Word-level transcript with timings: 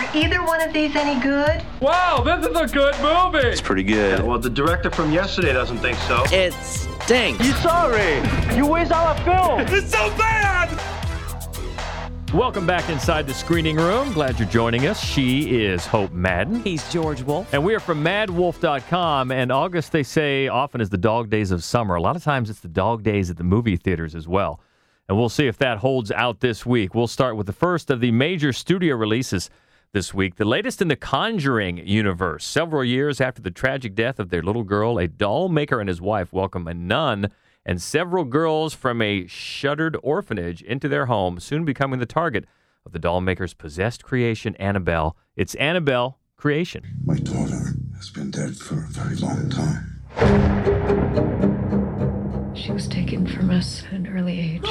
Are 0.00 0.16
either 0.16 0.42
one 0.42 0.62
of 0.62 0.72
these 0.72 0.96
any 0.96 1.20
good? 1.20 1.62
Wow, 1.78 2.22
this 2.24 2.46
is 2.46 2.56
a 2.56 2.66
good 2.74 2.94
movie. 3.02 3.46
It's 3.46 3.60
pretty 3.60 3.82
good. 3.82 4.22
Well, 4.22 4.38
the 4.38 4.48
director 4.48 4.90
from 4.90 5.12
yesterday 5.12 5.52
doesn't 5.52 5.76
think 5.76 5.98
so. 5.98 6.24
It 6.32 6.54
stinks. 6.54 7.44
You 7.44 7.52
sorry? 7.56 8.16
You 8.56 8.66
waste 8.66 8.92
all 8.92 9.08
our 9.08 9.24
film. 9.24 9.60
It's 9.76 9.90
so 9.92 10.08
bad. 10.16 10.70
Welcome 12.32 12.66
back 12.66 12.88
inside 12.88 13.26
the 13.26 13.34
screening 13.34 13.76
room. 13.76 14.10
Glad 14.14 14.38
you're 14.38 14.48
joining 14.48 14.86
us. 14.86 15.04
She 15.04 15.62
is 15.62 15.84
Hope 15.84 16.12
Madden. 16.12 16.62
He's 16.62 16.90
George 16.90 17.20
Wolf. 17.20 17.52
And 17.52 17.62
we 17.62 17.74
are 17.74 17.80
from 17.80 18.02
maddwolf.com. 18.02 19.30
And 19.30 19.52
August, 19.52 19.92
they 19.92 20.02
say, 20.02 20.48
often 20.48 20.80
is 20.80 20.88
the 20.88 20.96
dog 20.96 21.28
days 21.28 21.50
of 21.50 21.62
summer. 21.62 21.96
A 21.96 22.00
lot 22.00 22.16
of 22.16 22.24
times 22.24 22.48
it's 22.48 22.60
the 22.60 22.68
dog 22.68 23.02
days 23.02 23.28
at 23.28 23.36
the 23.36 23.44
movie 23.44 23.76
theaters 23.76 24.14
as 24.14 24.26
well. 24.26 24.62
And 25.10 25.18
we'll 25.18 25.28
see 25.28 25.46
if 25.46 25.58
that 25.58 25.76
holds 25.76 26.10
out 26.10 26.40
this 26.40 26.64
week. 26.64 26.94
We'll 26.94 27.06
start 27.06 27.36
with 27.36 27.46
the 27.46 27.52
first 27.52 27.90
of 27.90 28.00
the 28.00 28.12
major 28.12 28.54
studio 28.54 28.96
releases 28.96 29.50
this 29.92 30.14
week, 30.14 30.36
the 30.36 30.44
latest 30.44 30.80
in 30.80 30.86
the 30.88 30.94
Conjuring 30.96 31.78
universe. 31.86 32.44
Several 32.44 32.84
years 32.84 33.20
after 33.20 33.42
the 33.42 33.50
tragic 33.50 33.96
death 33.96 34.20
of 34.20 34.30
their 34.30 34.42
little 34.42 34.62
girl, 34.62 34.98
a 34.98 35.08
doll 35.08 35.48
maker 35.48 35.80
and 35.80 35.88
his 35.88 36.00
wife 36.00 36.32
welcome 36.32 36.68
a 36.68 36.74
nun 36.74 37.30
and 37.66 37.82
several 37.82 38.24
girls 38.24 38.72
from 38.72 39.02
a 39.02 39.26
shuttered 39.26 39.96
orphanage 40.02 40.62
into 40.62 40.88
their 40.88 41.06
home, 41.06 41.40
soon 41.40 41.64
becoming 41.64 41.98
the 41.98 42.06
target 42.06 42.46
of 42.86 42.92
the 42.92 42.98
doll 42.98 43.20
maker's 43.20 43.52
possessed 43.52 44.04
creation, 44.04 44.54
Annabelle. 44.56 45.16
It's 45.36 45.56
Annabelle 45.56 46.18
Creation. 46.36 46.84
My 47.04 47.16
daughter 47.16 47.74
has 47.96 48.10
been 48.10 48.30
dead 48.30 48.56
for 48.56 48.84
a 48.84 48.88
very 48.88 49.16
long 49.16 49.50
time. 49.50 49.96
She 52.54 52.70
was 52.72 52.86
taken 52.88 53.26
from 53.26 53.50
us 53.50 53.82
at 53.86 53.92
an 53.92 54.06
early 54.06 54.38
age. 54.38 54.62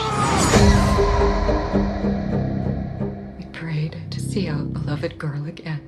Ah! 1.72 2.09
See 4.30 4.48
our 4.48 4.60
beloved 4.60 5.18
girl 5.18 5.46
again. 5.46 5.82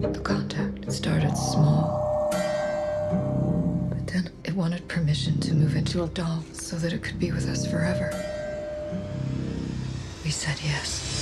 The 0.00 0.18
contact 0.20 0.90
started 0.90 1.36
small. 1.36 2.30
But 3.90 4.06
then 4.06 4.30
it 4.44 4.54
wanted 4.54 4.88
permission 4.88 5.40
to 5.40 5.54
move 5.54 5.76
into 5.76 6.02
a 6.04 6.06
doll 6.08 6.42
so 6.54 6.76
that 6.76 6.94
it 6.94 7.02
could 7.02 7.18
be 7.18 7.32
with 7.32 7.46
us 7.46 7.66
forever. 7.66 8.08
We 10.24 10.30
said 10.30 10.58
yes. 10.64 11.13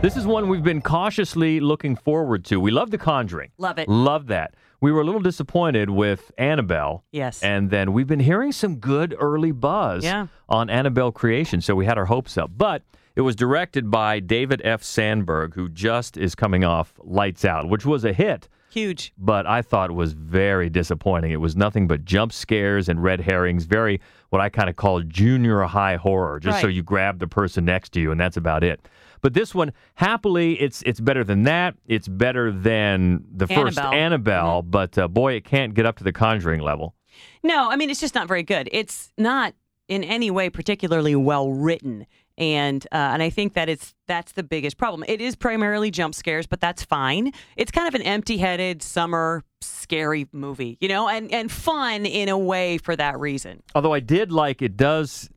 This 0.00 0.16
is 0.16 0.26
one 0.28 0.48
we've 0.48 0.62
been 0.62 0.80
cautiously 0.80 1.58
looking 1.58 1.96
forward 1.96 2.44
to. 2.46 2.60
We 2.60 2.70
love 2.70 2.92
The 2.92 2.98
Conjuring. 2.98 3.50
Love 3.58 3.78
it. 3.80 3.88
Love 3.88 4.28
that. 4.28 4.54
We 4.80 4.92
were 4.92 5.00
a 5.00 5.04
little 5.04 5.20
disappointed 5.20 5.90
with 5.90 6.30
Annabelle. 6.38 7.02
Yes. 7.10 7.42
And 7.42 7.68
then 7.70 7.92
we've 7.92 8.06
been 8.06 8.20
hearing 8.20 8.52
some 8.52 8.76
good 8.76 9.16
early 9.18 9.50
buzz 9.50 10.04
Yeah. 10.04 10.28
on 10.48 10.70
Annabelle 10.70 11.10
Creation, 11.10 11.60
so 11.60 11.74
we 11.74 11.84
had 11.84 11.98
our 11.98 12.04
hopes 12.06 12.38
up. 12.38 12.52
But 12.56 12.84
it 13.16 13.22
was 13.22 13.34
directed 13.34 13.90
by 13.90 14.20
David 14.20 14.62
F. 14.64 14.84
Sandberg, 14.84 15.54
who 15.54 15.68
just 15.68 16.16
is 16.16 16.36
coming 16.36 16.62
off 16.64 16.94
Lights 17.02 17.44
Out, 17.44 17.68
which 17.68 17.84
was 17.84 18.04
a 18.04 18.12
hit, 18.12 18.48
Huge. 18.70 19.12
but 19.18 19.48
I 19.48 19.62
thought 19.62 19.90
was 19.90 20.12
very 20.12 20.70
disappointing. 20.70 21.32
It 21.32 21.40
was 21.40 21.56
nothing 21.56 21.88
but 21.88 22.04
jump 22.04 22.32
scares 22.32 22.88
and 22.88 23.02
red 23.02 23.22
herrings, 23.22 23.64
very 23.64 24.00
what 24.30 24.40
I 24.40 24.48
kind 24.48 24.70
of 24.70 24.76
call 24.76 25.00
junior 25.02 25.62
high 25.62 25.96
horror, 25.96 26.38
just 26.38 26.60
so 26.60 26.68
you 26.68 26.84
grab 26.84 27.18
the 27.18 27.26
person 27.26 27.64
next 27.64 27.90
to 27.94 28.00
you, 28.00 28.12
and 28.12 28.20
that's 28.20 28.36
about 28.36 28.62
it. 28.62 28.80
But 29.20 29.34
this 29.34 29.54
one, 29.54 29.72
happily, 29.94 30.60
it's 30.60 30.82
it's 30.82 31.00
better 31.00 31.24
than 31.24 31.44
that. 31.44 31.74
It's 31.86 32.08
better 32.08 32.52
than 32.52 33.24
the 33.34 33.46
first 33.46 33.78
Annabelle. 33.78 33.94
Annabelle, 33.94 34.62
but 34.62 34.98
uh, 34.98 35.08
boy, 35.08 35.34
it 35.34 35.44
can't 35.44 35.74
get 35.74 35.86
up 35.86 35.96
to 35.98 36.04
the 36.04 36.12
Conjuring 36.12 36.60
level. 36.60 36.94
No, 37.42 37.70
I 37.70 37.76
mean 37.76 37.90
it's 37.90 38.00
just 38.00 38.14
not 38.14 38.28
very 38.28 38.42
good. 38.42 38.68
It's 38.72 39.12
not 39.18 39.54
in 39.88 40.04
any 40.04 40.30
way 40.30 40.50
particularly 40.50 41.16
well 41.16 41.50
written, 41.50 42.06
and 42.36 42.84
uh, 42.92 42.96
and 43.12 43.22
I 43.22 43.30
think 43.30 43.54
that 43.54 43.68
it's 43.68 43.94
that's 44.06 44.32
the 44.32 44.42
biggest 44.42 44.76
problem. 44.76 45.04
It 45.08 45.20
is 45.20 45.34
primarily 45.34 45.90
jump 45.90 46.14
scares, 46.14 46.46
but 46.46 46.60
that's 46.60 46.84
fine. 46.84 47.32
It's 47.56 47.70
kind 47.70 47.88
of 47.88 47.94
an 47.94 48.02
empty-headed 48.02 48.82
summer 48.82 49.42
scary 49.60 50.28
movie, 50.32 50.78
you 50.80 50.88
know, 50.88 51.08
and 51.08 51.32
and 51.32 51.50
fun 51.50 52.06
in 52.06 52.28
a 52.28 52.38
way 52.38 52.78
for 52.78 52.94
that 52.96 53.18
reason. 53.18 53.62
Although 53.74 53.94
I 53.94 54.00
did 54.00 54.30
like 54.30 54.62
it 54.62 54.76
does 54.76 55.30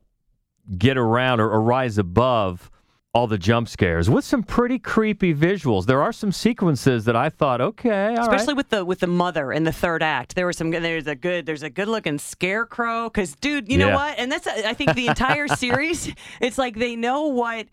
get 0.77 0.97
around 0.97 1.39
or, 1.39 1.49
or 1.49 1.61
rise 1.61 1.97
above 1.97 2.69
all 3.13 3.27
the 3.27 3.37
jump 3.37 3.67
scares 3.67 4.09
with 4.09 4.23
some 4.23 4.41
pretty 4.41 4.79
creepy 4.79 5.33
visuals. 5.33 5.85
There 5.85 6.01
are 6.01 6.13
some 6.13 6.31
sequences 6.31 7.03
that 7.05 7.15
I 7.15 7.27
thought, 7.29 7.59
okay, 7.59 8.07
all 8.09 8.15
right. 8.15 8.19
Especially 8.19 8.53
with 8.53 8.69
the 8.69 8.85
with 8.85 8.99
the 8.99 9.07
mother 9.07 9.51
in 9.51 9.65
the 9.65 9.71
third 9.73 10.01
act, 10.01 10.35
there 10.35 10.47
was 10.47 10.55
some. 10.57 10.71
There's 10.71 11.07
a 11.07 11.15
good. 11.15 11.45
There's 11.45 11.63
a 11.63 11.69
good 11.69 11.89
looking 11.89 12.17
scarecrow. 12.19 13.09
Because, 13.09 13.35
dude, 13.35 13.69
you 13.69 13.77
know 13.77 13.93
what? 13.93 14.17
And 14.17 14.31
that's. 14.31 14.47
I 14.47 14.73
think 14.73 14.95
the 14.95 15.07
entire 15.07 15.47
series. 15.63 16.13
It's 16.39 16.57
like 16.57 16.75
they 16.77 16.95
know 16.95 17.27
what 17.27 17.67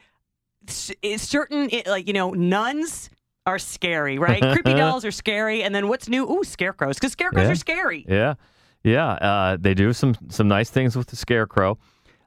certain. 0.67 1.71
Like 1.87 2.07
you 2.07 2.13
know, 2.15 2.31
nuns 2.31 3.11
are 3.47 3.59
scary, 3.59 4.19
right? 4.19 4.43
Creepy 4.53 4.75
dolls 4.75 5.05
are 5.05 5.11
scary, 5.13 5.63
and 5.63 5.75
then 5.75 5.89
what's 5.89 6.09
new? 6.09 6.29
Ooh, 6.31 6.45
scarecrows. 6.45 6.97
Because 6.97 7.13
scarecrows 7.13 7.47
Yeah. 7.47 7.53
are 7.53 7.57
scary. 7.57 8.05
Yeah, 8.09 8.35
yeah. 8.83 9.09
Uh, 9.13 9.57
they 9.59 9.75
do 9.75 9.93
some 9.93 10.17
some 10.29 10.49
nice 10.49 10.71
things 10.71 10.97
with 10.97 11.07
the 11.07 11.17
scarecrow. 11.17 11.79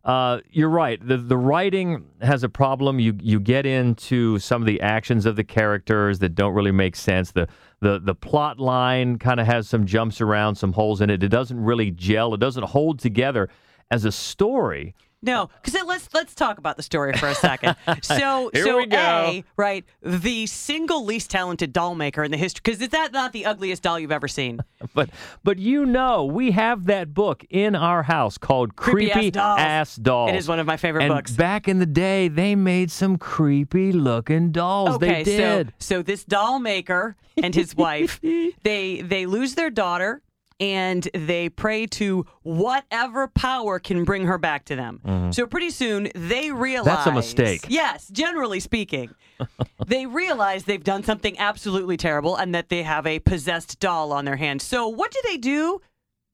Uh, 0.04 0.40
you're 0.50 0.70
right. 0.70 1.06
The 1.06 1.18
the 1.18 1.38
writing 1.38 2.06
has 2.22 2.44
a 2.44 2.50
problem. 2.50 3.00
You 3.00 3.16
you 3.22 3.40
get 3.40 3.68
into 3.68 4.40
some 4.40 4.62
of 4.62 4.66
the 4.66 4.82
actions 4.82 5.28
of 5.28 5.36
the 5.36 5.44
characters 5.44 6.20
that 6.20 6.34
don't 6.34 6.54
really 6.56 6.72
make 6.72 6.96
sense. 6.96 7.32
The 7.32 7.48
the 7.82 8.00
the 8.00 8.16
plot 8.16 8.60
line 8.60 9.20
kind 9.20 9.40
of 9.40 9.46
has 9.46 9.70
some 9.70 9.86
jumps 9.86 10.20
around, 10.20 10.56
some 10.56 10.74
holes 10.74 11.02
in 11.02 11.12
it. 11.12 11.22
It 11.22 11.28
doesn't 11.30 11.64
really 11.64 11.92
gel. 11.92 12.34
It 12.34 12.40
doesn't 12.40 12.64
hold 12.64 13.00
together 13.00 13.50
as 13.92 14.04
a 14.04 14.12
story. 14.12 14.96
No, 15.24 15.50
because 15.62 15.82
let's 15.86 16.10
let's 16.14 16.34
talk 16.34 16.58
about 16.58 16.78
the 16.78 16.84
story 16.84 17.14
for 17.14 17.28
a 17.28 17.36
second. 17.36 17.76
So, 18.02 18.50
Here 18.54 18.66
so 18.66 18.78
we 18.78 18.86
go. 18.88 18.98
A, 18.98 19.44
right, 19.56 19.86
the 20.02 20.48
single 20.48 21.06
least 21.06 21.30
talented 21.30 21.72
doll 21.72 21.94
maker 21.94 22.24
in 22.24 22.32
the 22.32 22.38
history. 22.38 22.62
Because 22.64 22.82
is 22.82 22.90
that 22.90 23.12
not 23.12 23.32
the 23.32 23.46
ugliest 23.46 23.84
doll 23.84 24.00
you've 24.00 24.12
ever 24.12 24.28
seen? 24.28 24.62
But 24.94 25.10
but 25.44 25.58
you 25.60 25.86
know 25.86 26.26
we 26.26 26.52
have 26.52 26.86
that 26.86 27.14
book 27.14 27.46
in 27.50 27.76
our 27.76 28.04
house 28.04 28.38
called 28.38 28.76
Creepy 28.76 29.12
Ass 29.12 29.14
Creepy 29.14 29.32
Dolls. 29.32 29.60
Ass 29.60 29.96
Dolls. 29.96 30.32
It 30.32 30.36
is 30.36 30.48
one 30.48 30.60
of 30.60 30.66
my 30.66 30.76
favorite 30.76 31.04
and 31.04 31.14
books. 31.14 31.32
back 31.32 31.68
in 31.68 31.80
the 31.80 31.86
day, 31.86 32.28
they 32.28 32.56
made 32.56 32.90
some 32.92 33.18
creepy 33.18 33.92
looking 33.92 34.52
dolls. 34.52 34.96
Okay, 34.96 35.24
they 35.24 35.24
did. 35.24 35.74
so 35.78 35.98
so 35.98 36.02
this 36.02 36.24
doll 36.24 36.60
maker 36.60 37.16
and 37.42 37.54
his 37.54 37.76
wife, 37.76 38.20
they 38.64 39.02
they 39.02 39.26
lose 39.28 39.56
their 39.56 39.70
daughter 39.70 40.22
and 40.62 41.10
they 41.14 41.50
pray 41.50 41.88
to 41.88 42.26
whatever 42.44 43.28
power 43.28 43.80
can 43.80 44.04
bring 44.06 44.28
her 44.28 44.38
back 44.38 44.64
to 44.66 44.76
them. 44.78 45.32
So 45.34 45.46
pretty 45.48 45.72
soon 45.72 46.10
they 46.16 46.52
realize 46.52 46.86
Mm-hmm. 46.92 46.96
That's 46.96 47.08
a 47.08 47.12
mistake. 47.12 47.66
Yes, 47.68 48.08
generally 48.10 48.60
speaking. 48.60 49.10
they 49.88 50.06
realize 50.06 50.64
they've 50.66 50.84
done 50.84 51.04
something 51.04 51.38
absolutely 51.40 51.98
terrible 51.98 52.36
and 52.36 52.54
that 52.56 52.70
they 52.70 52.84
have 52.84 53.08
a 53.08 53.20
possessed 53.20 53.80
doll 53.80 54.14
on 54.14 54.24
their 54.26 54.36
hands. 54.38 54.64
So 54.64 54.88
what 54.88 55.12
do 55.12 55.20
they 55.28 55.38
do 55.38 55.82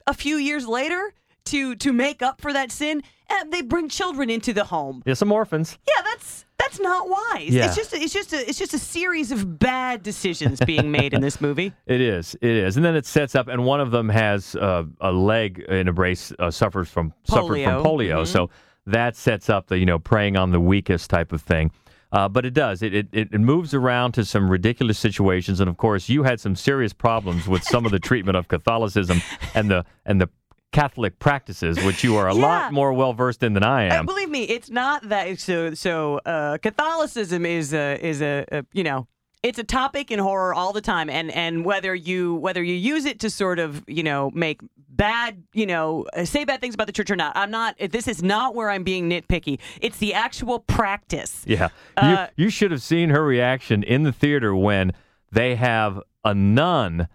a 0.06 0.14
few 0.14 0.36
years 0.38 0.68
later 0.68 1.14
to 1.46 1.76
to 1.76 1.94
make 1.94 2.22
up 2.22 2.42
for 2.42 2.52
that 2.52 2.72
sin? 2.72 3.02
Eh, 3.30 3.44
they 3.50 3.62
bring 3.62 3.88
children 3.88 4.30
into 4.30 4.52
the 4.54 4.66
home. 4.66 5.04
yeah, 5.06 5.14
some 5.14 5.32
orphans. 5.32 5.78
Yeah, 5.88 6.02
that's 6.04 6.46
that's 6.58 6.80
not 6.80 7.08
wise. 7.08 7.50
Yeah. 7.50 7.66
It's 7.66 7.76
just 7.76 7.94
it's 7.94 8.14
just 8.14 8.34
a, 8.34 8.50
it's 8.50 8.58
just 8.58 8.74
a 8.74 8.80
series 8.80 9.32
of 9.32 9.60
bad 9.60 10.04
decisions 10.04 10.60
being 10.60 10.92
made 10.92 11.14
in 11.14 11.22
this 11.22 11.40
movie. 11.40 11.74
It 11.88 12.02
is. 12.02 12.36
It 12.42 12.50
is. 12.50 12.76
And 12.76 12.86
then 12.86 12.96
it 12.96 13.06
sets 13.06 13.34
up, 13.34 13.48
and 13.48 13.64
one 13.64 13.80
of 13.80 13.92
them 13.92 14.10
has 14.10 14.56
uh, 14.56 14.84
a 15.00 15.12
leg 15.12 15.60
in 15.60 15.88
a 15.88 15.94
brace, 15.94 16.34
uh, 16.38 16.52
suffers 16.52 16.90
from 16.90 17.14
suffered 17.24 17.64
from 17.64 17.84
Polio. 17.84 17.84
polio. 17.84 18.28
So 18.28 18.50
that 18.88 19.16
sets 19.16 19.50
up 19.50 19.68
the 19.68 19.78
you 19.78 19.86
know 19.86 20.00
preying 20.00 20.36
on 20.36 20.52
the 20.52 20.60
weakest 20.60 21.10
type 21.10 21.32
of 21.32 21.42
thing. 21.42 21.72
Uh, 22.12 22.28
but 22.28 22.46
it 22.46 22.54
does. 22.54 22.82
It, 22.82 22.94
it 22.94 23.08
it 23.12 23.40
moves 23.40 23.74
around 23.74 24.14
to 24.14 24.26
some 24.26 24.50
ridiculous 24.50 24.98
situations, 24.98 25.60
and 25.60 25.70
of 25.70 25.78
course, 25.78 26.10
you 26.10 26.24
had 26.24 26.40
some 26.40 26.56
serious 26.56 26.94
problems 26.94 27.48
with 27.48 27.64
some 27.64 27.86
of 27.86 27.92
the 27.92 28.00
treatment 28.00 28.38
of 28.38 28.48
Catholicism 28.48 29.22
and 29.54 29.70
the 29.70 29.86
and 30.06 30.20
the 30.20 30.30
Catholic 30.72 31.18
practices, 31.20 31.82
which 31.84 32.04
you 32.04 32.18
are 32.18 32.28
a 32.28 32.36
Yeah. 32.36 32.42
lot 32.42 32.74
more 32.74 32.94
well 32.94 33.14
versed 33.14 33.42
in 33.44 33.54
than 33.54 33.64
I 33.64 33.84
am. 33.86 34.06
believe 34.06 34.30
me, 34.30 34.44
it's 34.44 34.70
not 34.70 35.08
that 35.10 35.40
so 35.40 35.74
so 35.74 36.20
uh, 36.26 36.58
Catholicism 36.60 37.46
is 37.46 37.74
a 37.74 37.98
is 38.06 38.22
a, 38.22 38.46
a 38.52 38.66
you 38.74 38.84
know 38.84 39.08
it's 39.44 39.60
a 39.60 39.64
topic 39.64 40.12
in 40.12 40.20
horror 40.20 40.54
all 40.54 40.74
the 40.74 40.82
time 40.82 41.10
and 41.10 41.32
and 41.32 41.64
whether 41.64 41.94
you 41.96 42.36
whether 42.36 42.62
you 42.62 42.74
use 42.74 43.06
it 43.06 43.20
to 43.22 43.30
sort 43.30 43.60
of 43.60 43.84
you 43.88 44.04
know 44.04 44.30
make 44.34 44.60
bad 44.90 45.42
you 45.54 45.66
know 45.66 46.06
uh, 46.14 46.26
say 46.26 46.44
bad 46.44 46.60
things 46.60 46.74
about 46.74 46.88
the 46.88 46.92
church 46.94 47.12
or 47.12 47.16
not 47.16 47.32
i'm 47.38 47.52
not 47.52 47.76
this 47.92 48.08
is 48.08 48.24
not 48.24 48.56
where 48.56 48.68
i'm 48.72 48.84
being 48.84 49.08
nitpicky 49.08 49.60
it's 49.80 50.00
the 50.00 50.12
actual 50.16 50.58
practice 50.60 51.44
Yeah. 51.46 51.70
Uh, 51.96 52.26
you, 52.36 52.46
you 52.46 52.50
should 52.50 52.72
have 52.72 52.82
seen 52.82 53.12
her 53.12 53.24
reaction 53.24 53.84
in 53.84 54.02
the 54.02 54.12
theater 54.12 54.56
when 54.56 54.92
they 55.32 55.54
have 55.56 56.02
a 56.26 56.34
nun 56.34 57.08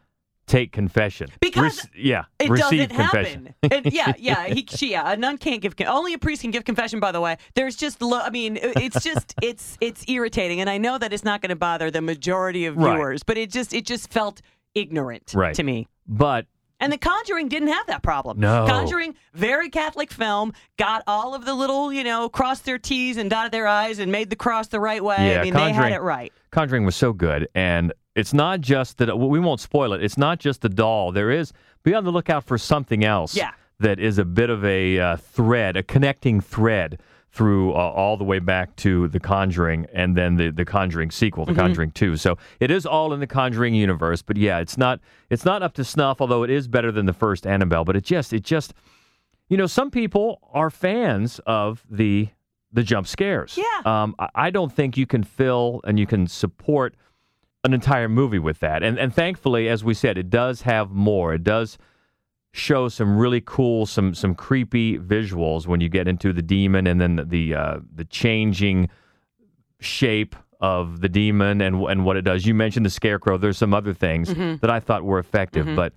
take 0.52 0.72
confession. 0.72 1.28
Because 1.40 1.88
yeah, 1.96 2.24
It 2.38 2.50
receive 2.50 2.88
doesn't 2.88 2.96
confession. 2.96 3.54
happen. 3.62 3.86
It- 3.86 3.92
yeah, 3.92 4.12
yeah. 4.18 4.46
He, 4.46 4.66
she, 4.70 4.90
yeah. 4.92 5.10
A 5.12 5.16
nun 5.16 5.38
can't 5.38 5.60
give. 5.62 5.76
con- 5.76 5.86
Only 5.88 6.12
a 6.14 6.18
priest 6.18 6.42
can 6.42 6.50
give 6.50 6.64
confession. 6.64 7.00
By 7.00 7.12
the 7.12 7.20
way, 7.20 7.36
there's 7.54 7.76
just. 7.76 8.00
Lo- 8.02 8.20
I 8.20 8.30
mean, 8.30 8.58
it's 8.62 9.02
just. 9.02 9.34
It's 9.42 9.76
it's 9.80 10.04
irritating, 10.08 10.60
and 10.60 10.70
I 10.70 10.78
know 10.78 10.98
that 10.98 11.12
it's 11.12 11.24
not 11.24 11.40
going 11.42 11.50
to 11.50 11.56
bother 11.56 11.90
the 11.90 12.00
majority 12.02 12.66
of 12.66 12.76
Right. 12.76 12.94
viewers, 12.94 13.22
but 13.22 13.36
it 13.38 13.50
just 13.50 13.72
it 13.74 13.84
just 13.86 14.12
felt 14.12 14.40
ignorant 14.74 15.32
Right. 15.34 15.54
to 15.56 15.62
me. 15.62 15.88
But 16.06 16.46
And 16.80 16.92
The 16.92 16.98
Conjuring 16.98 17.48
didn't 17.48 17.68
have 17.68 17.86
that 17.86 18.02
problem. 18.02 18.38
No. 18.40 18.66
Conjuring, 18.68 19.14
very 19.34 19.68
Catholic 19.68 20.10
film, 20.12 20.52
got 20.78 21.02
all 21.06 21.34
of 21.34 21.44
the 21.44 21.54
little, 21.54 21.92
you 21.92 22.02
know, 22.04 22.28
crossed 22.28 22.64
their 22.64 22.78
T's 22.78 23.16
and 23.16 23.28
dotted 23.30 23.52
their 23.52 23.66
I's 23.68 23.98
and 23.98 24.10
made 24.12 24.30
the 24.30 24.36
cross 24.36 24.68
the 24.68 24.80
right 24.80 25.02
way. 25.02 25.16
Yeah, 25.32 25.40
I 25.40 25.44
mean, 25.44 25.54
they 25.54 25.72
had 25.72 25.92
it 25.92 26.02
right. 26.02 26.32
Conjuring 26.50 26.84
was 26.84 26.96
so 26.96 27.12
good, 27.12 27.48
and 27.54 27.92
it's 28.14 28.34
not 28.34 28.60
just 28.60 28.98
that 28.98 29.16
we 29.18 29.38
won't 29.40 29.60
spoil 29.60 29.92
it. 29.92 30.02
It's 30.02 30.18
not 30.18 30.38
just 30.38 30.60
the 30.60 30.68
doll. 30.68 31.12
There 31.12 31.30
is 31.30 31.52
be 31.82 31.94
on 31.94 32.04
the 32.04 32.12
lookout 32.12 32.44
for 32.44 32.58
something 32.58 33.04
else. 33.04 33.34
Yeah. 33.34 33.52
that 33.80 33.98
is 33.98 34.18
a 34.18 34.24
bit 34.24 34.50
of 34.50 34.64
a 34.64 34.98
uh, 35.00 35.16
thread, 35.16 35.76
a 35.76 35.82
connecting 35.82 36.40
thread 36.40 37.00
through 37.32 37.72
uh, 37.72 37.76
all 37.76 38.16
the 38.18 38.24
way 38.24 38.38
back 38.38 38.76
to 38.76 39.08
the 39.08 39.18
Conjuring, 39.18 39.86
and 39.94 40.14
then 40.16 40.36
the 40.36 40.50
the 40.50 40.64
Conjuring 40.66 41.10
sequel, 41.10 41.44
Mm-hmm. 41.46 41.54
the 41.54 41.60
Conjuring 41.60 41.90
Two. 41.92 42.16
So 42.18 42.36
it 42.60 42.70
is 42.70 42.84
all 42.84 43.12
in 43.14 43.20
the 43.20 43.26
Conjuring 43.26 43.74
universe, 43.74 44.20
but 44.22 44.36
yeah, 44.36 44.58
it's 44.58 44.76
not 44.76 45.00
it's 45.30 45.44
not 45.44 45.62
up 45.62 45.72
to 45.74 45.84
snuff. 45.84 46.20
Although 46.20 46.42
it 46.42 46.50
is 46.50 46.68
better 46.68 46.92
than 46.92 47.06
the 47.06 47.14
first 47.14 47.46
Annabelle, 47.46 47.84
but 47.84 47.96
it 47.96 48.04
just 48.04 48.32
it 48.34 48.42
just 48.44 48.74
you 49.48 49.56
know 49.56 49.66
some 49.66 49.90
people 49.90 50.40
are 50.52 50.68
fans 50.70 51.40
of 51.46 51.82
the 51.90 52.28
the 52.74 52.82
jump 52.82 53.06
scares. 53.06 53.58
Yeah. 53.58 53.80
Um, 54.02 54.14
I 54.34 54.50
don't 54.50 54.72
think 54.72 54.96
you 54.96 55.06
can 55.06 55.22
fill 55.24 55.80
and 55.84 55.98
you 55.98 56.06
can 56.06 56.26
support 56.26 56.94
an 57.64 57.72
entire 57.74 58.08
movie 58.08 58.38
with 58.38 58.60
that. 58.60 58.82
And 58.82 58.98
and 58.98 59.14
thankfully, 59.14 59.68
as 59.68 59.84
we 59.84 59.94
said, 59.94 60.18
it 60.18 60.30
does 60.30 60.62
have 60.62 60.90
more. 60.90 61.34
It 61.34 61.44
does 61.44 61.78
show 62.52 62.88
some 62.88 63.16
really 63.16 63.40
cool, 63.44 63.86
some 63.86 64.14
some 64.14 64.34
creepy 64.34 64.98
visuals 64.98 65.66
when 65.66 65.80
you 65.80 65.88
get 65.88 66.06
into 66.08 66.32
the 66.32 66.42
demon 66.42 66.86
and 66.86 67.00
then 67.00 67.24
the 67.28 67.54
uh, 67.54 67.78
the 67.94 68.04
changing 68.04 68.88
shape 69.80 70.36
of 70.60 71.00
the 71.00 71.08
demon 71.08 71.60
and 71.60 71.82
and 71.82 72.04
what 72.04 72.16
it 72.16 72.22
does. 72.22 72.46
You 72.46 72.54
mentioned 72.54 72.86
the 72.86 72.90
scarecrow. 72.90 73.36
There's 73.38 73.58
some 73.58 73.74
other 73.74 73.94
things 73.94 74.28
Mm-hmm. 74.30 74.56
that 74.56 74.70
I 74.70 74.80
thought 74.80 75.04
were 75.04 75.18
effective, 75.18 75.66
but. 75.76 75.92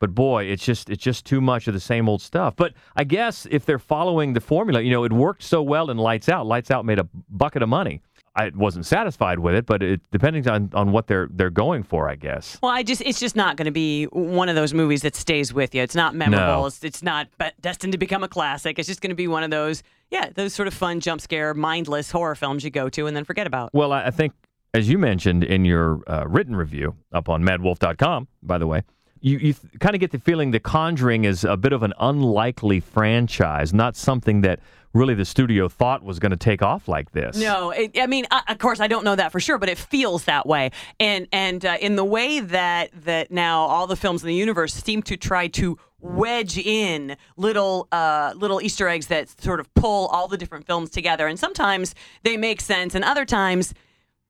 But 0.00 0.14
boy, 0.14 0.44
it's 0.44 0.64
just 0.64 0.90
it's 0.90 1.02
just 1.02 1.26
too 1.26 1.40
much 1.40 1.66
of 1.66 1.74
the 1.74 1.80
same 1.80 2.08
old 2.08 2.22
stuff. 2.22 2.54
But 2.54 2.74
I 2.94 3.02
guess 3.02 3.48
if 3.50 3.66
they're 3.66 3.80
following 3.80 4.32
the 4.32 4.40
formula, 4.40 4.80
you 4.80 4.92
know, 4.92 5.02
it 5.02 5.12
worked 5.12 5.42
so 5.42 5.60
well 5.60 5.90
in 5.90 5.96
Lights 5.96 6.28
Out. 6.28 6.46
Lights 6.46 6.70
Out 6.70 6.84
made 6.84 7.00
a 7.00 7.08
bucket 7.28 7.64
of 7.64 7.68
money. 7.68 8.00
I 8.38 8.52
wasn't 8.54 8.86
satisfied 8.86 9.40
with 9.40 9.56
it, 9.56 9.66
but 9.66 9.82
it 9.82 10.00
depending 10.12 10.48
on, 10.48 10.70
on 10.72 10.92
what 10.92 11.08
they're 11.08 11.28
they're 11.32 11.50
going 11.50 11.82
for, 11.82 12.08
I 12.08 12.14
guess. 12.14 12.56
Well, 12.62 12.70
I 12.70 12.84
just 12.84 13.02
it's 13.02 13.18
just 13.18 13.34
not 13.34 13.56
going 13.56 13.66
to 13.66 13.72
be 13.72 14.04
one 14.04 14.48
of 14.48 14.54
those 14.54 14.72
movies 14.72 15.02
that 15.02 15.16
stays 15.16 15.52
with 15.52 15.74
you. 15.74 15.82
It's 15.82 15.96
not 15.96 16.14
memorable. 16.14 16.60
No. 16.60 16.66
It's, 16.66 16.84
it's 16.84 17.02
not 17.02 17.26
destined 17.60 17.92
to 17.92 17.98
become 17.98 18.22
a 18.22 18.28
classic. 18.28 18.78
It's 18.78 18.86
just 18.86 19.00
going 19.00 19.10
to 19.10 19.16
be 19.16 19.26
one 19.26 19.42
of 19.42 19.50
those 19.50 19.82
yeah, 20.10 20.30
those 20.34 20.54
sort 20.54 20.68
of 20.68 20.74
fun 20.74 21.00
jump 21.00 21.20
scare, 21.20 21.52
mindless 21.52 22.12
horror 22.12 22.36
films 22.36 22.62
you 22.62 22.70
go 22.70 22.88
to 22.90 23.06
and 23.06 23.16
then 23.16 23.24
forget 23.24 23.46
about. 23.46 23.74
Well, 23.74 23.92
I 23.92 24.04
I 24.04 24.10
think, 24.10 24.34
as 24.72 24.88
you 24.88 24.98
mentioned 24.98 25.42
in 25.42 25.64
your 25.64 26.00
uh, 26.06 26.24
written 26.28 26.54
review 26.54 26.94
up 27.12 27.28
on 27.28 27.42
maddwolf.com, 27.42 28.28
by 28.42 28.58
the 28.58 28.68
way, 28.68 28.82
you, 29.20 29.38
you 29.38 29.52
th- 29.52 29.80
kind 29.80 29.94
of 29.94 30.00
get 30.00 30.12
the 30.12 30.18
feeling 30.18 30.52
The 30.52 30.60
Conjuring 30.60 31.24
is 31.24 31.44
a 31.44 31.56
bit 31.56 31.72
of 31.72 31.82
an 31.82 31.92
unlikely 31.98 32.80
franchise, 32.80 33.74
not 33.74 33.96
something 33.96 34.42
that 34.42 34.60
really 34.92 35.14
the 35.14 35.24
studio 35.24 35.68
thought 35.68 36.02
was 36.02 36.18
going 36.18 36.30
to 36.30 36.36
take 36.36 36.62
off 36.62 36.88
like 36.88 37.12
this. 37.12 37.36
No, 37.36 37.70
it, 37.70 37.98
I 37.98 38.06
mean, 38.06 38.26
uh, 38.30 38.40
of 38.48 38.58
course, 38.58 38.80
I 38.80 38.86
don't 38.86 39.04
know 39.04 39.16
that 39.16 39.32
for 39.32 39.40
sure, 39.40 39.58
but 39.58 39.68
it 39.68 39.78
feels 39.78 40.24
that 40.24 40.46
way. 40.46 40.70
And 40.98 41.28
and 41.32 41.64
uh, 41.64 41.76
in 41.80 41.96
the 41.96 42.04
way 42.04 42.40
that 42.40 42.90
that 43.04 43.30
now 43.30 43.60
all 43.60 43.86
the 43.86 43.96
films 43.96 44.22
in 44.22 44.28
the 44.28 44.34
universe 44.34 44.74
seem 44.74 45.02
to 45.04 45.16
try 45.16 45.48
to 45.48 45.78
wedge 46.00 46.56
in 46.58 47.16
little 47.36 47.88
uh, 47.92 48.32
little 48.36 48.60
Easter 48.60 48.88
eggs 48.88 49.08
that 49.08 49.28
sort 49.40 49.60
of 49.60 49.72
pull 49.74 50.06
all 50.08 50.28
the 50.28 50.38
different 50.38 50.66
films 50.66 50.90
together. 50.90 51.26
And 51.26 51.38
sometimes 51.38 51.94
they 52.22 52.36
make 52.36 52.60
sense, 52.60 52.94
and 52.94 53.04
other 53.04 53.24
times 53.24 53.74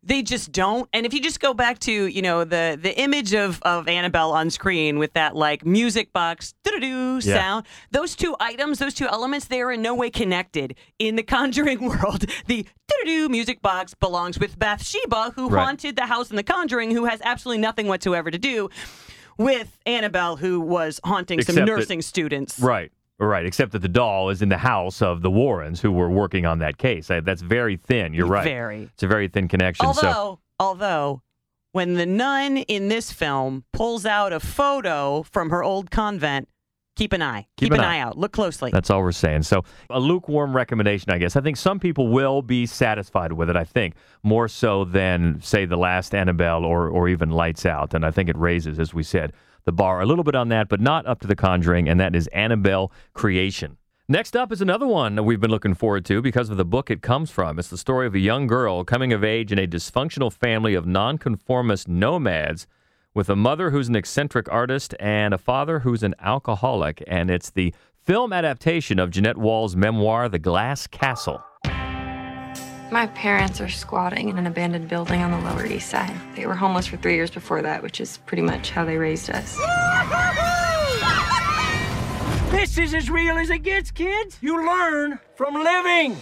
they 0.09 0.23
just 0.23 0.51
don't. 0.53 0.89
And 0.93 1.07
if 1.07 1.13
you 1.15 1.21
just 1.21 1.39
go 1.39 1.55
back 1.55 1.79
to 1.81 1.93
you 1.93 2.23
know 2.23 2.43
the 2.45 2.79
the 2.81 2.99
image 2.99 3.35
of 3.35 3.61
of 3.63 3.87
Annabelle 3.89 4.33
on 4.33 4.51
screen 4.51 4.99
with 4.99 5.13
that 5.13 5.37
like 5.37 5.65
music 5.65 6.13
box 6.13 6.55
doo 6.65 7.21
Yeah. 7.23 7.35
sound, 7.35 7.67
those 7.91 8.15
two 8.17 8.35
items, 8.41 8.79
those 8.79 8.95
two 8.95 9.07
elements, 9.09 9.47
they 9.47 9.61
are 9.61 9.73
in 9.73 9.83
no 9.83 9.95
way 9.95 10.11
connected 10.11 10.77
in 10.99 11.17
the 11.17 11.23
Conjuring 11.23 11.81
world. 11.89 12.25
The 12.47 12.67
doo 13.05 13.29
music 13.29 13.61
box 13.63 13.95
belongs 13.95 14.39
with 14.39 14.59
Bathsheba, 14.59 15.33
who 15.37 15.49
Right. 15.49 15.65
haunted 15.65 15.97
the 15.97 16.07
house 16.07 16.31
in 16.31 16.37
the 16.37 16.43
Conjuring, 16.43 16.91
who 16.93 17.05
has 17.07 17.21
absolutely 17.25 17.61
nothing 17.61 17.87
whatsoever 17.89 18.31
to 18.31 18.39
do 18.39 18.69
with 19.39 19.79
Annabelle, 19.87 20.37
who 20.37 20.61
was 20.61 21.01
haunting 21.05 21.41
some 21.43 21.55
Except 21.55 21.67
that- 21.67 21.77
nursing 21.77 22.03
students. 22.03 22.59
Right. 22.61 22.91
Right. 23.19 23.45
Except 23.45 23.73
that 23.73 23.81
the 23.81 23.89
doll 23.89 24.31
is 24.31 24.43
in 24.43 24.49
the 24.49 24.59
house 24.59 25.03
of 25.03 25.23
the 25.23 25.31
Warrens 25.31 25.81
who 25.81 25.91
were 25.91 26.09
working 26.09 26.47
on 26.47 26.61
that 26.61 26.79
case. 26.79 27.09
That's 27.09 27.43
very 27.43 27.77
thin. 27.77 28.15
You're 28.15 28.27
right. 28.27 28.45
Very. 28.45 28.91
It's 28.95 29.03
a 29.03 29.09
very 29.09 29.29
thin 29.29 29.49
connection. 29.49 29.87
Although, 29.87 30.01
so 30.01 30.39
although, 30.61 31.23
when 31.73 31.95
the 31.95 32.07
nun 32.07 32.59
in 32.59 32.89
this 32.89 33.13
film 33.13 33.65
pulls 33.73 34.07
out 34.07 34.33
a 34.33 34.41
photo 34.41 35.23
from 35.25 35.51
her 35.51 35.65
old 35.65 35.91
convent, 35.91 36.49
keep 36.99 37.13
an 37.13 37.23
eye. 37.23 37.47
Keep 37.57 37.69
Keep, 37.69 37.73
an 37.75 37.81
an, 37.81 37.85
eye. 37.87 37.97
eye. 37.97 38.01
out. 38.01 38.19
Look 38.19 38.33
closely. 38.33 38.71
That's 38.71 38.91
all 38.91 39.01
we're 39.03 39.13
saying. 39.13 39.45
So, 39.45 39.65
a 39.89 40.01
lukewarm 40.01 40.55
recommendation, 40.55 41.11
I 41.11 41.19
guess. 41.19 41.37
I 41.37 41.41
think 41.41 41.57
some 41.57 41.79
people 41.79 42.09
will 42.09 42.43
be 42.43 42.67
satisfied 42.67 43.33
with 43.33 43.49
it, 43.49 43.57
I 43.57 43.65
think, 43.65 43.95
more 44.23 44.49
so 44.49 44.85
than, 44.85 45.41
say, 45.41 45.65
the 45.65 45.77
last 45.77 46.15
Annabelle 46.15 46.65
or, 46.65 46.89
or 46.89 47.09
even 47.09 47.31
Lights 47.31 47.65
Out. 47.65 47.95
And 47.95 48.05
I 48.05 48.11
think 48.11 48.29
it 48.29 48.37
raises, 48.37 48.79
as 48.79 48.93
we 48.93 49.03
said, 49.03 49.33
the 49.65 49.73
bar 49.73 50.01
a 50.01 50.07
little 50.07 50.25
bit 50.25 50.35
on 50.35 50.49
that, 50.49 50.69
but 50.69 50.81
not 50.81 51.07
up 51.07 51.21
to 51.21 51.27
The 51.27 51.37
Conjuring, 51.37 51.89
and 51.89 52.01
that 52.01 52.15
is 52.17 52.27
Annabelle 52.29 52.91
Creation. 53.13 53.77
Next 54.11 54.35
up 54.35 54.51
is 54.51 54.63
another 54.63 54.87
one 54.87 55.17
that 55.17 55.25
we've 55.25 55.41
been 55.41 55.51
looking 55.51 55.75
forward 55.75 56.07
to 56.07 56.23
because 56.23 56.49
of 56.49 56.57
the 56.57 56.65
book 56.65 56.91
it 56.91 57.03
comes 57.03 57.31
from. 57.31 57.59
It's 57.59 57.69
the 57.69 57.77
story 57.77 58.07
of 58.07 58.15
a 58.15 58.19
young 58.19 58.47
girl 58.47 58.83
coming 58.83 59.13
of 59.13 59.23
age 59.23 59.53
in 59.53 59.59
a 59.59 59.67
dysfunctional 59.67 60.33
family 60.33 60.73
of 60.73 60.87
nonconformist 60.87 61.89
nomads 61.89 62.67
with 63.19 63.29
a 63.29 63.35
mother 63.35 63.71
who's 63.71 63.89
an 63.89 63.97
eccentric 63.97 64.49
artist 64.49 64.95
and 65.01 65.35
a 65.35 65.39
father 65.39 65.81
who's 65.81 66.05
an 66.05 66.15
alcoholic. 66.21 67.03
And 67.09 67.33
it's 67.33 67.51
the 67.51 67.75
film 68.05 68.33
adaptation 68.33 69.01
of 69.01 69.11
Jeanette 69.11 69.37
Walls' 69.37 69.75
memoir, 69.75 70.29
The 70.29 70.39
Glass 70.39 70.87
Castle. 70.87 71.43
My 72.93 73.11
parents 73.17 73.61
are 73.61 73.69
squatting 73.69 74.29
in 74.29 74.39
an 74.39 74.47
abandoned 74.47 74.89
building 74.89 75.21
on 75.21 75.33
the 75.33 75.51
Lower 75.51 75.67
East 75.67 75.91
Side. 75.91 76.15
They 76.37 76.47
were 76.47 76.55
homeless 76.55 76.87
for 76.87 76.97
three 76.97 77.17
years 77.17 77.29
before 77.29 77.61
that, 77.61 77.83
which 77.83 78.01
is 78.01 78.19
pretty 78.19 78.45
much 78.45 78.71
how 78.71 78.85
they 78.85 78.97
raised 78.97 79.31
us. 79.31 79.57
This 82.53 82.79
is 82.79 82.95
as 82.95 83.11
real 83.11 83.37
as 83.37 83.51
it 83.51 83.65
gets, 83.65 83.91
kids. 83.91 84.39
You 84.41 84.65
learn 84.65 85.19
from 85.35 85.55
living. 85.55 86.15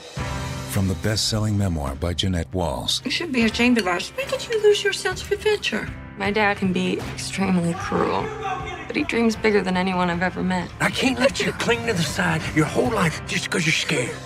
From 0.70 0.88
the 0.88 0.96
best 1.02 1.28
selling 1.28 1.58
memoir 1.58 1.94
by 1.94 2.14
Jeanette 2.14 2.50
Walls. 2.54 3.02
You 3.04 3.10
should 3.10 3.32
be 3.32 3.44
ashamed 3.44 3.76
of 3.76 3.86
us. 3.86 4.08
When 4.16 4.26
did 4.28 4.48
you 4.48 4.62
lose 4.62 4.82
your 4.82 4.94
sense 4.94 5.20
of 5.20 5.30
adventure? 5.30 5.86
My 6.18 6.30
dad 6.30 6.56
can 6.56 6.72
be 6.72 6.98
extremely 6.98 7.74
cruel, 7.74 8.22
but 8.86 8.96
he 8.96 9.04
dreams 9.04 9.36
bigger 9.36 9.60
than 9.60 9.76
anyone 9.76 10.08
I've 10.08 10.22
ever 10.22 10.42
met. 10.42 10.70
I 10.80 10.90
can't 10.90 11.18
let 11.18 11.40
you 11.40 11.52
cling 11.52 11.86
to 11.86 11.92
the 11.92 12.02
side 12.02 12.40
your 12.54 12.64
whole 12.64 12.90
life 12.90 13.20
just 13.26 13.44
because 13.44 13.66
you're 13.66 13.72
scared. 13.74 14.16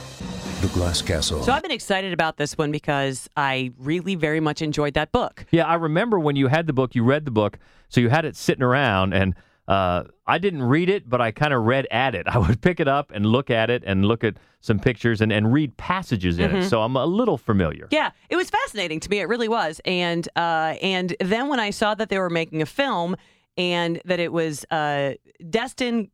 The 0.60 0.68
Glass 0.68 1.02
Castle. 1.02 1.42
so 1.42 1.52
I've 1.52 1.62
been 1.62 1.70
excited 1.72 2.12
about 2.12 2.36
this 2.36 2.56
one 2.56 2.70
because 2.70 3.28
I 3.36 3.72
really 3.78 4.14
very 4.14 4.40
much 4.40 4.62
enjoyed 4.62 4.94
that 4.94 5.10
book. 5.10 5.46
Yeah, 5.50 5.66
I 5.66 5.74
remember 5.74 6.20
when 6.20 6.36
you 6.36 6.48
had 6.48 6.66
the 6.66 6.72
book, 6.72 6.94
you 6.94 7.02
read 7.02 7.24
the 7.24 7.30
book, 7.30 7.58
so 7.88 8.00
you 8.00 8.10
had 8.10 8.24
it 8.24 8.36
sitting 8.36 8.62
around, 8.62 9.14
and 9.14 9.34
uh, 9.70 10.02
I 10.26 10.38
didn't 10.38 10.64
read 10.64 10.90
it, 10.90 11.08
but 11.08 11.20
I 11.20 11.30
kind 11.30 11.54
of 11.54 11.62
read 11.62 11.86
at 11.92 12.16
it. 12.16 12.26
I 12.34 12.38
would 12.38 12.60
pick 12.60 12.80
it 12.80 12.88
up 12.88 13.12
and 13.14 13.24
look 13.24 13.50
at 13.50 13.70
it 13.70 13.84
and 13.86 14.04
look 14.04 14.24
at 14.24 14.34
some 14.60 14.78
pictures 14.80 15.20
and, 15.20 15.32
and 15.32 15.52
read 15.52 15.76
passages 15.76 16.38
in 16.40 16.54
it. 16.54 16.68
So 16.68 16.82
I'm 16.82 16.96
a 16.96 17.06
little 17.06 17.38
familiar. 17.38 17.86
Yeah, 17.90 18.10
it 18.28 18.36
was 18.36 18.50
fascinating 18.50 18.98
to 19.00 19.08
me. 19.08 19.20
It 19.20 19.28
really 19.28 19.48
was. 19.48 19.80
And 19.84 20.28
uh, 20.36 20.74
and 20.82 21.14
then 21.20 21.48
when 21.48 21.60
I 21.60 21.70
saw 21.70 21.94
that 21.94 22.08
they 22.08 22.18
were 22.18 22.28
making 22.30 22.62
a 22.62 22.66
film 22.66 23.16
and 23.56 24.02
that 24.04 24.18
it 24.18 24.32
was 24.32 24.64
uh, 24.72 25.12
Destin 25.48 26.10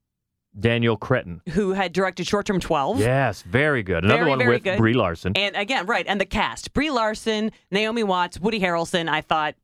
Daniel 0.59 0.97
Cretton. 0.97 1.41
who 1.51 1.73
had 1.73 1.93
directed 1.93 2.27
Short 2.27 2.47
Term 2.47 2.61
12. 2.61 3.01
Yes, 3.01 3.43
very 3.43 3.83
good. 3.83 4.05
Another 4.05 4.21
Very, 4.21 4.31
one 4.31 4.39
very 4.39 4.61
with. 4.65 4.79
Brie 4.79 4.95
Larson. 4.95 5.33
And 5.37 5.55
again, 5.57 5.87
right, 5.87 6.07
and 6.09 6.21
the 6.21 6.25
cast: 6.27 6.73
Brie 6.73 6.91
Larson, 6.91 7.53
Naomi 7.71 8.03
Watts, 8.05 8.39
Woody 8.39 8.61
Harrelson. 8.61 9.09
I 9.09 9.21
thought, 9.23 9.55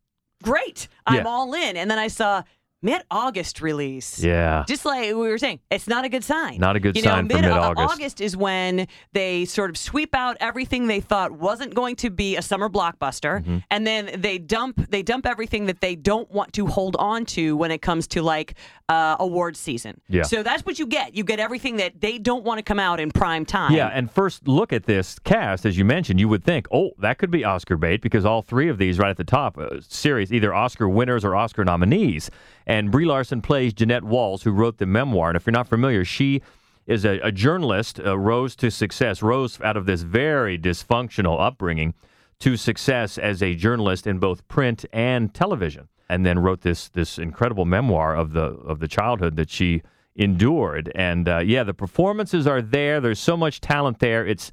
great, 0.43 0.89
I'm 1.07 1.17
Yeah. 1.17 1.23
all 1.27 1.55
in. 1.55 1.77
And 1.77 1.91
then 1.91 1.99
I 1.99 2.09
saw 2.09 2.43
mid-August 2.83 3.61
release. 3.61 4.23
yeah. 4.23 4.65
Just 4.69 4.85
like 4.85 5.07
we 5.07 5.15
were 5.15 5.39
saying, 5.39 5.61
it's 5.71 5.87
not 5.89 6.05
a 6.05 6.09
good 6.09 6.25
sign. 6.25 6.59
Not 6.59 6.77
a 6.77 6.81
good 6.81 6.97
you 6.97 7.03
know, 7.03 7.11
sign 7.11 7.29
for 7.29 7.35
mid- 7.37 7.43
mid-August. 7.45 7.93
August 7.93 8.21
is 8.21 8.37
when 8.37 8.87
they 9.13 9.45
sort 9.45 9.71
of 9.71 9.77
sweep 9.77 10.15
out 10.15 10.37
everything 10.41 10.87
they 10.89 11.01
thought 11.01 11.33
wasn't 11.33 11.75
going 11.75 11.97
to 11.97 12.11
be 12.11 12.37
a 12.37 12.43
summer 12.43 12.69
blockbuster, 12.69 13.23
Mm-hmm. 13.43 13.59
and 13.71 13.87
then 13.87 14.21
they 14.21 14.37
dump 14.39 14.91
they 14.91 15.03
dump 15.03 15.27
everything 15.27 15.67
that 15.67 15.81
they 15.81 15.95
don't 15.97 16.31
want 16.31 16.53
to 16.55 16.67
hold 16.67 16.97
on 16.97 17.25
to 17.25 17.57
when 17.57 17.71
it 17.71 17.81
comes 17.83 18.07
to 18.09 18.23
like 18.23 18.55
uh, 18.89 19.17
award 19.21 19.57
season. 19.57 20.01
Yeah. 20.09 20.23
So 20.25 20.43
that's 20.43 20.67
what 20.67 20.79
you 20.79 20.87
get. 20.87 21.15
You 21.15 21.25
get 21.25 21.39
everything 21.39 21.77
that 21.77 22.01
they 22.01 22.19
don't 22.19 22.45
want 22.45 22.59
to 22.59 22.63
come 22.63 22.79
out 22.81 23.01
in 23.01 23.11
prime 23.11 23.47
time. 23.47 23.73
Yeah, 23.73 23.89
and 23.89 24.11
first 24.11 24.47
look 24.47 24.73
at 24.73 24.85
this 24.85 25.19
cast, 25.21 25.65
as 25.65 25.79
you 25.79 25.85
mentioned, 25.85 26.21
you 26.21 26.29
would 26.29 26.45
think, 26.45 26.67
oh, 26.73 26.91
that 26.99 27.19
could 27.19 27.31
be 27.31 27.45
Oscar 27.45 27.77
bait 27.77 28.03
because 28.03 28.25
all 28.25 28.43
three 28.43 28.69
of 28.69 28.77
these 28.79 28.99
right 28.99 29.11
at 29.11 29.17
the 29.17 29.25
top, 29.25 29.57
uh, 29.57 29.81
series, 29.81 30.33
either 30.33 30.53
Oscar 30.53 30.89
winners 30.89 31.25
or 31.25 31.35
Oscar 31.37 31.65
nominees. 31.65 32.31
And 32.73 32.91
Brie 32.91 33.05
Larson 33.05 33.43
plays 33.43 33.75
Jeanette 33.75 34.03
Walls, 34.03 34.45
who 34.45 34.51
wrote 34.51 34.79
the 34.79 34.87
memoir. 34.87 35.29
And 35.29 35.37
if 35.37 35.45
you're 35.45 35.53
not 35.53 35.69
familiar, 35.69 36.07
she 36.07 36.41
is 36.87 37.05
a, 37.05 37.19
a 37.21 37.31
journalist, 37.31 38.01
uh, 38.01 38.19
rose 38.19 38.57
to 38.57 38.71
success, 38.71 39.21
rose 39.21 39.61
out 39.61 39.77
of 39.77 39.85
this 39.85 40.01
very 40.01 40.59
dysfunctional 40.59 41.39
upbringing 41.39 41.93
to 42.39 42.57
success 42.57 43.19
as 43.19 43.43
a 43.43 43.55
journalist 43.55 44.07
in 44.07 44.19
both 44.19 44.49
print 44.49 44.87
and 44.91 45.35
television. 45.35 45.89
and 46.09 46.25
then 46.27 46.39
wrote 46.39 46.63
this 46.63 46.89
this 46.91 47.19
incredible 47.19 47.65
memoir 47.65 48.15
of 48.15 48.33
the 48.33 48.49
of 48.73 48.79
the 48.81 48.89
childhood 48.89 49.37
that 49.37 49.51
she 49.51 49.83
endured. 50.17 50.91
And 50.95 51.29
uh, 51.29 51.39
yeah, 51.39 51.65
the 51.65 51.75
performances 51.75 52.47
are 52.47 52.63
there. 52.63 53.01
There's 53.01 53.19
so 53.19 53.37
much 53.37 53.61
talent 53.61 53.99
there. 53.99 54.27
It's 54.27 54.53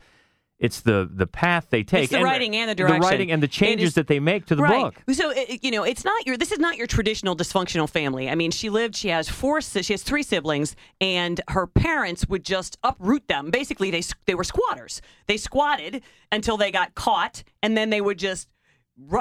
it's 0.60 0.82
the 0.82 1.10
the 1.12 1.26
path 1.26 1.68
they 1.70 1.84
take, 1.84 2.04
It's 2.04 2.12
the 2.12 2.18
and 2.18 2.26
writing 2.26 2.56
and 2.56 2.70
the 2.70 2.76
direction. 2.76 3.00
the 3.02 3.08
writing 3.08 3.32
and 3.32 3.42
the 3.42 3.48
changes 3.48 3.90
is- 3.90 3.94
that 3.96 4.08
they 4.08 4.20
make 4.20 4.46
to 4.48 4.56
the 4.56 4.64
right. 4.64 4.94
book. 4.94 5.16
So 5.16 5.34
you 5.62 5.72
know, 5.72 5.84
it's 5.84 6.04
not 6.04 6.26
your. 6.28 6.38
This 6.38 6.52
is 6.52 6.60
not 6.60 6.78
your 6.78 6.88
traditional 6.88 7.36
dysfunctional 7.36 7.90
family. 7.90 8.30
I 8.30 8.36
mean, 8.36 8.52
she 8.52 8.70
lived. 8.70 8.96
She 8.96 9.08
has 9.10 9.30
four. 9.30 9.62
She 9.62 9.94
has 9.94 10.04
three 10.04 10.24
siblings, 10.24 10.76
and 11.00 11.40
her 11.50 11.66
parents 11.66 12.28
would 12.28 12.44
just 12.44 12.78
uproot 12.84 13.28
them. 13.28 13.52
Basically, 13.52 13.90
they 13.90 14.02
they 14.26 14.36
were 14.36 14.44
squatters. 14.44 15.02
They 15.28 15.38
squatted 15.38 16.02
until 16.32 16.58
they 16.58 16.72
got 16.72 16.94
caught, 16.96 17.44
and 17.64 17.78
then 17.78 17.90
they 17.90 18.02
would 18.02 18.20
just. 18.20 18.48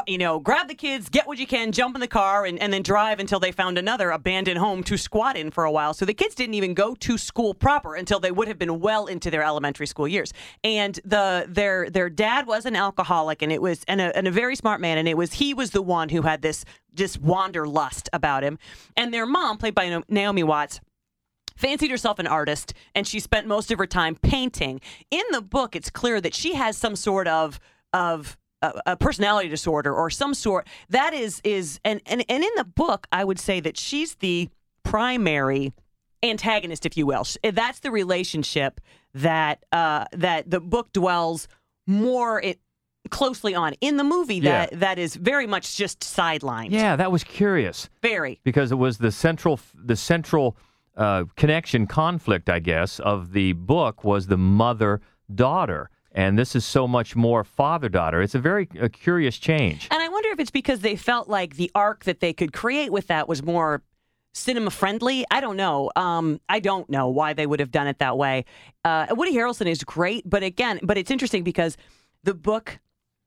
You 0.08 0.18
know, 0.18 0.40
grab 0.40 0.66
the 0.66 0.74
kids, 0.74 1.08
get 1.08 1.28
what 1.28 1.38
you 1.38 1.46
can, 1.46 1.70
jump 1.70 1.94
in 1.94 2.00
the 2.00 2.08
car, 2.08 2.44
and, 2.44 2.58
and 2.58 2.72
then 2.72 2.82
drive 2.82 3.20
until 3.20 3.38
they 3.38 3.52
found 3.52 3.78
another 3.78 4.10
abandoned 4.10 4.58
home 4.58 4.82
to 4.84 4.96
squat 4.96 5.36
in 5.36 5.52
for 5.52 5.64
a 5.64 5.70
while. 5.70 5.94
So 5.94 6.04
the 6.04 6.14
kids 6.14 6.34
didn't 6.34 6.54
even 6.54 6.74
go 6.74 6.96
to 6.96 7.16
school 7.16 7.54
proper 7.54 7.94
until 7.94 8.18
they 8.18 8.32
would 8.32 8.48
have 8.48 8.58
been 8.58 8.80
well 8.80 9.06
into 9.06 9.30
their 9.30 9.44
elementary 9.44 9.86
school 9.86 10.08
years. 10.08 10.32
And 10.64 10.98
the 11.04 11.46
their 11.48 11.88
their 11.90 12.10
dad 12.10 12.48
was 12.48 12.66
an 12.66 12.74
alcoholic, 12.74 13.40
and 13.40 13.52
it 13.52 13.62
was 13.62 13.84
and 13.86 14.00
a, 14.00 14.16
and 14.16 14.26
a 14.26 14.32
very 14.32 14.56
smart 14.56 14.80
man, 14.80 14.98
and 14.98 15.06
it 15.06 15.16
was 15.16 15.34
he 15.34 15.54
was 15.54 15.70
the 15.70 15.82
one 15.82 16.08
who 16.08 16.22
had 16.22 16.42
this 16.42 16.64
just 16.94 17.20
wanderlust 17.20 18.08
about 18.12 18.42
him. 18.42 18.58
And 18.96 19.14
their 19.14 19.26
mom, 19.26 19.58
played 19.58 19.76
by 19.76 20.02
Naomi 20.08 20.42
Watts, 20.42 20.80
fancied 21.56 21.90
herself 21.90 22.18
an 22.18 22.26
artist 22.26 22.74
and 22.94 23.06
she 23.06 23.20
spent 23.20 23.46
most 23.46 23.70
of 23.70 23.78
her 23.78 23.86
time 23.86 24.16
painting. 24.16 24.80
In 25.10 25.22
the 25.30 25.40
book, 25.40 25.76
it's 25.76 25.90
clear 25.90 26.20
that 26.20 26.34
she 26.34 26.54
has 26.54 26.76
some 26.76 26.96
sort 26.96 27.28
of 27.28 27.60
of 27.92 28.36
a, 28.62 28.72
a 28.86 28.96
personality 28.96 29.48
disorder 29.48 29.94
or 29.94 30.10
some 30.10 30.34
sort 30.34 30.66
that 30.88 31.14
is 31.14 31.40
is 31.44 31.80
and, 31.84 32.00
and 32.06 32.24
and 32.28 32.42
in 32.44 32.50
the 32.56 32.64
book, 32.64 33.06
I 33.12 33.24
would 33.24 33.38
say 33.38 33.60
that 33.60 33.76
she's 33.76 34.16
the 34.16 34.48
primary 34.82 35.72
antagonist, 36.22 36.84
if 36.86 36.96
you 36.96 37.06
will. 37.06 37.24
That's 37.42 37.80
the 37.80 37.90
relationship 37.90 38.80
that 39.14 39.64
uh, 39.72 40.06
that 40.12 40.50
the 40.50 40.60
book 40.60 40.92
dwells 40.92 41.46
more 41.86 42.40
it, 42.42 42.58
closely 43.10 43.54
on. 43.54 43.74
In 43.80 43.96
the 43.96 44.04
movie, 44.04 44.36
Yeah. 44.36 44.66
that 44.66 44.80
that 44.80 44.98
is 44.98 45.14
very 45.14 45.46
much 45.46 45.76
just 45.76 46.00
sidelined. 46.00 46.70
Yeah, 46.72 46.96
that 46.96 47.12
was 47.12 47.24
curious 47.24 47.88
Very. 48.02 48.40
because 48.44 48.72
it 48.72 48.76
was 48.76 48.98
the 48.98 49.12
central 49.12 49.60
the 49.74 49.96
central 49.96 50.56
uh, 50.96 51.24
connection 51.36 51.86
conflict, 51.86 52.50
I 52.50 52.58
guess, 52.58 52.98
of 52.98 53.32
the 53.32 53.52
book 53.52 54.02
was 54.02 54.26
the 54.26 54.36
mother 54.36 55.00
daughter, 55.32 55.90
and 56.12 56.38
this 56.38 56.56
is 56.56 56.64
so 56.64 56.88
much 56.88 57.14
more 57.14 57.44
father 57.44 57.88
daughter. 57.88 58.22
It's 58.22 58.34
a 58.34 58.38
very 58.38 58.68
a 58.80 58.88
curious 58.88 59.38
change. 59.38 59.88
And 59.90 60.02
I 60.02 60.08
wonder 60.08 60.30
if 60.30 60.40
it's 60.40 60.50
because 60.50 60.80
they 60.80 60.96
felt 60.96 61.28
like 61.28 61.56
the 61.56 61.70
arc 61.74 62.04
that 62.04 62.20
they 62.20 62.32
could 62.32 62.52
create 62.52 62.90
with 62.90 63.08
that 63.08 63.28
was 63.28 63.42
more 63.42 63.82
cinema 64.32 64.70
friendly. 64.70 65.24
I 65.30 65.40
don't 65.40 65.56
know. 65.56 65.90
Um, 65.96 66.40
I 66.48 66.60
don't 66.60 66.88
know 66.88 67.08
why 67.08 67.32
they 67.32 67.46
would 67.46 67.60
have 67.60 67.70
done 67.70 67.86
it 67.86 67.98
that 67.98 68.16
way. 68.16 68.44
Uh, 68.84 69.06
Woody 69.10 69.34
Harrelson 69.34 69.66
is 69.66 69.82
great, 69.84 70.28
but 70.28 70.42
again, 70.42 70.80
but 70.82 70.96
it's 70.96 71.10
interesting 71.10 71.42
because 71.42 71.76
the 72.24 72.34
book 72.34 72.78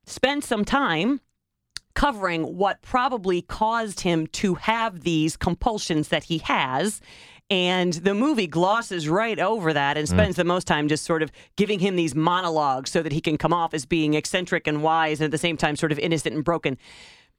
spends 0.06 0.48
some 0.48 0.66
time 0.66 1.22
covering 1.94 2.58
what 2.58 2.82
probably 2.82 3.42
caused 3.42 4.00
him 4.02 4.26
to 4.28 4.56
have 4.56 5.02
these 5.02 5.36
compulsions 5.36 6.08
that 6.08 6.24
he 6.24 6.40
has. 6.40 7.02
And 7.51 7.91
the 7.93 8.13
movie 8.13 8.48
glosses 8.48 9.10
right 9.10 9.38
over 9.38 9.74
that 9.74 9.98
and 9.98 10.08
hmm. 10.08 10.15
spends 10.15 10.38
the 10.38 10.46
most 10.46 10.65
time 10.65 10.88
just 10.88 11.03
sort 11.03 11.22
of 11.22 11.31
giving 11.58 11.79
him 11.79 11.98
these 11.98 12.15
monologues 12.15 12.89
so 12.89 13.03
that 13.03 13.12
he 13.12 13.20
can 13.20 13.38
come 13.38 13.53
off 13.53 13.74
as 13.74 13.86
being 13.86 14.13
eccentric 14.13 14.67
and 14.67 14.81
wise 14.81 15.20
and 15.20 15.25
at 15.25 15.31
the 15.31 15.38
same 15.38 15.58
time 15.58 15.75
sort 15.75 15.91
of 15.91 16.00
innocent 16.00 16.34
and 16.34 16.46
broken. 16.46 16.77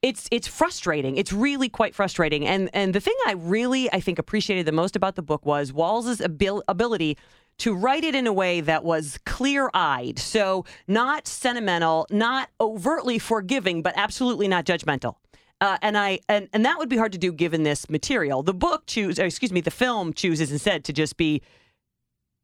It's 0.02 0.28
it's 0.30 0.46
frustrating. 0.46 1.16
It's 1.16 1.32
really 1.32 1.68
quite 1.68 1.94
frustrating. 1.94 2.46
And 2.46 2.68
and 2.74 2.94
the 2.94 3.00
thing 3.00 3.14
I 3.26 3.32
really 3.32 3.90
I 3.92 4.00
think 4.00 4.18
appreciated 4.18 4.66
the 4.66 4.72
most 4.72 4.96
about 4.96 5.14
the 5.14 5.22
book 5.22 5.46
was 5.46 5.72
Walls's 5.72 6.20
abil- 6.20 6.62
ability 6.68 7.16
to 7.58 7.74
write 7.74 8.04
it 8.04 8.14
in 8.14 8.26
a 8.26 8.32
way 8.32 8.60
that 8.60 8.82
was 8.82 9.18
clear-eyed. 9.24 10.18
So 10.18 10.64
not 10.88 11.26
sentimental, 11.26 12.06
not 12.10 12.48
overtly 12.60 13.18
forgiving, 13.18 13.82
but 13.82 13.94
absolutely 13.96 14.48
not 14.48 14.66
judgmental. 14.66 15.16
Uh, 15.62 15.78
and 15.80 15.96
I 15.96 16.18
and, 16.28 16.48
and 16.52 16.64
that 16.66 16.76
would 16.78 16.88
be 16.88 16.96
hard 16.96 17.12
to 17.12 17.18
do 17.18 17.32
given 17.32 17.62
this 17.62 17.88
material. 17.88 18.42
The 18.42 18.52
book 18.52 18.80
choose, 18.86 19.18
or 19.20 19.24
excuse 19.24 19.52
me, 19.52 19.60
the 19.60 19.70
film 19.70 20.12
chooses 20.12 20.50
instead 20.50 20.82
to 20.86 20.92
just 20.92 21.16
be 21.16 21.40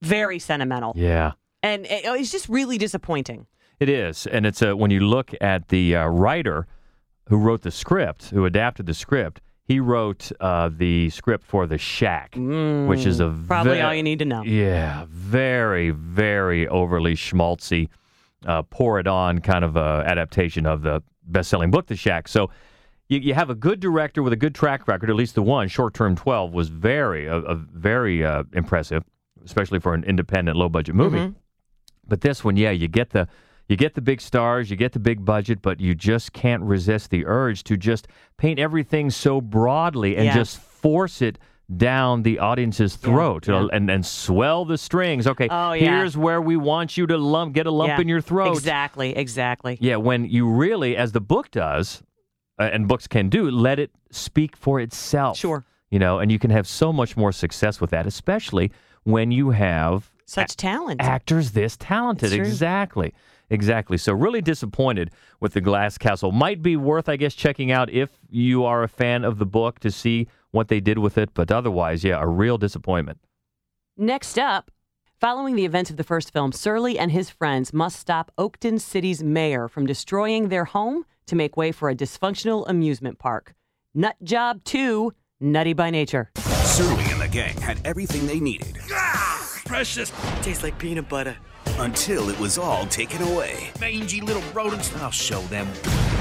very 0.03 0.39
sentimental, 0.39 0.93
Yeah. 0.97 1.33
and 1.63 1.85
it- 1.87 2.05
it's 2.05 2.31
just 2.31 2.49
really 2.49 2.79
disappointing. 2.79 3.47
It 3.81 3.89
is, 3.89 4.27
and 4.29 4.47
it's 4.47 4.63
a 4.63 4.77
when 4.77 4.91
you 4.93 5.01
look 5.01 5.33
at 5.41 5.69
the 5.69 5.97
uh, 5.97 6.07
writer 6.07 6.67
who 7.29 7.37
wrote 7.39 7.63
the 7.63 7.71
script, 7.73 8.31
who 8.31 8.45
adapted 8.45 8.87
the 8.87 8.95
script. 8.95 9.41
He 9.65 9.81
wrote 9.81 10.31
uh, 10.41 10.71
the 10.73 11.11
script 11.11 11.45
for 11.45 11.67
The 11.67 11.77
Shack, 11.77 12.35
which 12.37 13.05
is 13.05 13.21
a 13.21 13.25
Mm, 13.25 13.47
Probably 13.49 13.75
ve- 13.75 13.81
all 13.83 13.93
you 13.95 14.03
need 14.03 14.19
to 14.21 14.25
know. 14.25 14.43
Yeah, 14.43 15.05
very, 15.11 15.91
very 15.91 16.67
overly 16.69 17.15
schmaltzy, 17.17 17.89
uh, 18.47 18.63
pour 18.63 18.99
it 19.01 19.07
on 19.07 19.41
kind 19.41 19.65
of 19.65 19.77
a 19.77 20.05
adaptation 20.07 20.65
of 20.65 20.83
the 20.83 21.03
best-selling 21.25 21.71
book, 21.71 21.87
The 21.87 21.97
Shack. 21.97 22.29
So 22.29 22.49
you, 23.09 23.19
you 23.21 23.35
have 23.35 23.51
a 23.51 23.55
good 23.55 23.81
director 23.81 24.23
with 24.23 24.33
a 24.33 24.37
good 24.37 24.55
track 24.55 24.87
record. 24.89 25.11
At 25.11 25.17
least 25.17 25.35
the 25.35 25.43
one, 25.43 25.69
Short 25.69 25.95
Term 25.95 26.15
Twelve, 26.17 26.53
was 26.53 26.69
very, 26.69 27.27
a, 27.27 27.37
a 27.37 27.55
very 27.55 28.25
uh, 28.25 28.45
impressive, 28.53 29.03
especially 29.45 29.81
for 29.81 29.95
an 29.95 30.05
independent, 30.05 30.57
low-budget 30.57 30.95
movie. 30.95 31.19
Mm-hmm. 31.19 31.33
But 32.07 32.21
this 32.23 32.45
one, 32.45 32.57
yeah, 32.57 32.71
you 32.71 32.89
get 32.89 33.11
the 33.11 33.29
you 33.69 33.77
get 33.77 33.95
the 33.95 34.01
big 34.01 34.21
stars, 34.23 34.71
you 34.71 34.77
get 34.77 34.93
the 34.93 34.99
big 34.99 35.25
budget, 35.27 35.61
but 35.61 35.79
you 35.79 35.95
just 35.95 36.33
can't 36.33 36.63
resist 36.63 37.11
the 37.11 37.27
urge 37.27 37.65
to 37.65 37.77
just 37.77 38.09
paint 38.39 38.59
everything 38.59 39.11
so 39.11 39.43
broadly 39.43 40.17
and 40.17 40.25
Yeah. 40.25 40.35
just 40.35 40.59
force 40.59 41.21
it 41.21 41.39
down 41.77 42.23
the 42.23 42.39
audience's 42.39 42.97
throat 42.97 43.47
yeah. 43.47 43.69
and 43.75 43.91
and 43.91 44.07
swell 44.07 44.65
the 44.65 44.79
strings. 44.79 45.27
Okay, 45.27 45.49
Oh, 45.51 45.73
yeah. 45.73 45.99
here's 45.99 46.17
where 46.17 46.41
we 46.41 46.57
want 46.57 46.97
you 46.97 47.07
to 47.09 47.19
lump 47.19 47.53
get 47.53 47.67
a 47.67 47.71
lump 47.71 47.89
Yeah, 47.91 48.01
in 48.01 48.09
your 48.09 48.23
throat. 48.23 48.53
Exactly, 48.57 49.15
exactly. 49.15 49.77
Yeah, 49.79 49.97
when 49.97 50.25
you 50.25 50.49
really, 50.49 50.97
as 50.97 51.13
the 51.13 51.21
book 51.21 51.51
does, 51.51 52.03
uh, 52.59 52.71
and 52.73 52.89
books 52.89 53.07
can 53.07 53.29
do, 53.29 53.51
let 53.51 53.79
it 53.79 53.91
speak 54.11 54.57
for 54.57 54.81
itself. 54.81 55.37
Sure. 55.37 55.65
You 55.91 55.99
know, 55.99 56.19
and 56.19 56.31
you 56.31 56.39
can 56.39 56.51
have 56.51 56.67
so 56.67 56.93
much 56.93 57.17
more 57.17 57.33
success 57.33 57.81
with 57.81 57.91
that, 57.91 58.07
especially 58.07 58.73
when 59.05 59.31
you 59.31 59.51
have 59.51 60.11
Such 60.27 60.57
talent. 60.57 61.01
actors 61.01 61.53
this 61.53 61.77
talented. 61.77 62.33
Exactly. 62.33 63.15
Exactly. 63.51 63.97
So 63.97 64.13
really 64.13 64.43
disappointed 64.43 65.11
with 65.41 65.55
the 65.55 65.63
Glass 65.63 65.97
Castle. 65.97 66.33
Might 66.33 66.63
be 66.63 66.77
worth, 66.77 67.09
I 67.09 67.17
guess, 67.17 67.35
checking 67.35 67.71
out 67.73 67.89
if 67.91 68.11
you 68.29 68.65
are 68.65 68.83
a 68.83 68.89
fan 68.89 69.25
of 69.25 69.39
the 69.39 69.47
book 69.47 69.79
to 69.81 69.91
see 69.91 70.29
what 70.51 70.69
they 70.69 70.81
did 70.81 70.99
with 70.99 71.17
it. 71.17 71.31
But 71.33 71.51
otherwise, 71.51 72.05
yeah, 72.05 72.21
a 72.21 72.27
real 72.27 72.59
disappointment. 72.59 73.19
Next 73.97 74.39
up, 74.39 74.71
following 75.19 75.57
the 75.57 75.65
events 75.65 75.91
of 75.91 75.97
the 75.97 76.05
first 76.05 76.33
film, 76.33 76.53
Surly 76.53 76.99
and 76.99 77.11
his 77.11 77.31
friends 77.31 77.73
must 77.73 77.99
stop 77.99 78.31
Oakton 78.37 78.79
City's 78.79 79.25
mayor 79.25 79.67
from 79.69 79.87
destroying 79.87 80.49
their 80.49 80.67
home 80.67 81.07
to 81.29 81.37
make 81.37 81.57
way 81.57 81.73
for 81.73 81.89
a 81.89 81.95
dysfunctional 81.95 82.65
amusement 82.69 83.19
park. 83.19 83.55
Nut 83.95 84.17
Job 84.23 84.65
2, 84.65 85.13
Nutty 85.41 85.73
by 85.73 85.91
Nature. 85.91 86.31
Surly 86.65 87.05
and 87.11 87.21
the 87.21 87.29
gang 87.29 87.57
had 87.61 87.81
everything 87.85 88.27
they 88.27 88.41
needed 88.41 88.79
Ah, 88.93 89.61
Precious. 89.65 90.13
Tastes 90.43 90.63
like 90.63 90.79
peanut 90.79 91.09
butter. 91.09 91.37
until 91.81 92.29
it 92.29 92.39
was 92.41 92.59
all 92.59 92.87
taken 92.87 93.23
away. 93.23 93.71
Mangy 93.81 94.21
little 94.21 94.43
rodents. 94.53 94.93
I'll 94.97 95.13
show 95.13 95.41
them. 95.43 95.69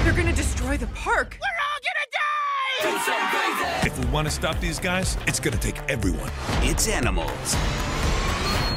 They're 0.04 0.12
gonna 0.12 0.32
destroy 0.32 0.76
the 0.76 0.86
park. 0.88 1.36
We're 1.40 1.58
all 1.66 1.80
gonna 1.88 2.06
die! 2.12 3.86
If 3.86 3.98
we 3.98 4.06
want 4.12 4.28
to 4.28 4.30
stop 4.32 4.60
these 4.60 4.78
guys, 4.78 5.16
it's 5.26 5.40
gonna 5.40 5.56
take 5.56 5.78
everyone. 5.88 6.30
It's 6.62 6.86
animals 6.86 7.56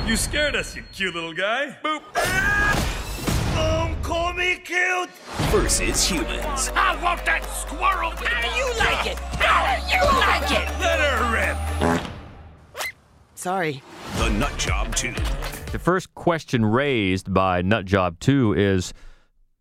You 0.08 0.16
scared 0.18 0.56
us, 0.56 0.76
you 0.76 0.84
cute 0.92 1.14
little 1.14 1.34
guy. 1.34 1.78
Boop. 1.84 2.02
Don't 3.56 4.02
call 4.02 4.34
me 4.34 4.56
cute. 4.64 5.10
Versus 5.52 6.08
humans. 6.08 6.72
I 6.76 6.98
want 7.04 7.26
that 7.26 7.44
squirrel. 7.44 8.12
How 8.12 8.42
do 8.42 8.48
you 8.56 8.68
like 8.80 9.06
it? 9.06 9.20
How 9.38 9.76
do 9.76 9.94
you 9.94 10.02
like 10.18 10.50
it? 10.50 10.80
Let 10.80 11.00
her 11.02 11.92
rip. 11.92 12.82
Sorry. 13.36 13.84
The 14.18 14.30
Nut 14.30 14.58
Job 14.58 14.96
2. 14.96 15.14
The 15.74 15.80
first 15.80 16.16
question 16.16 16.64
raised 16.64 17.34
by 17.34 17.62
Nut 17.64 17.84
Job 17.84 18.18
2 18.22 18.54
is 18.54 18.94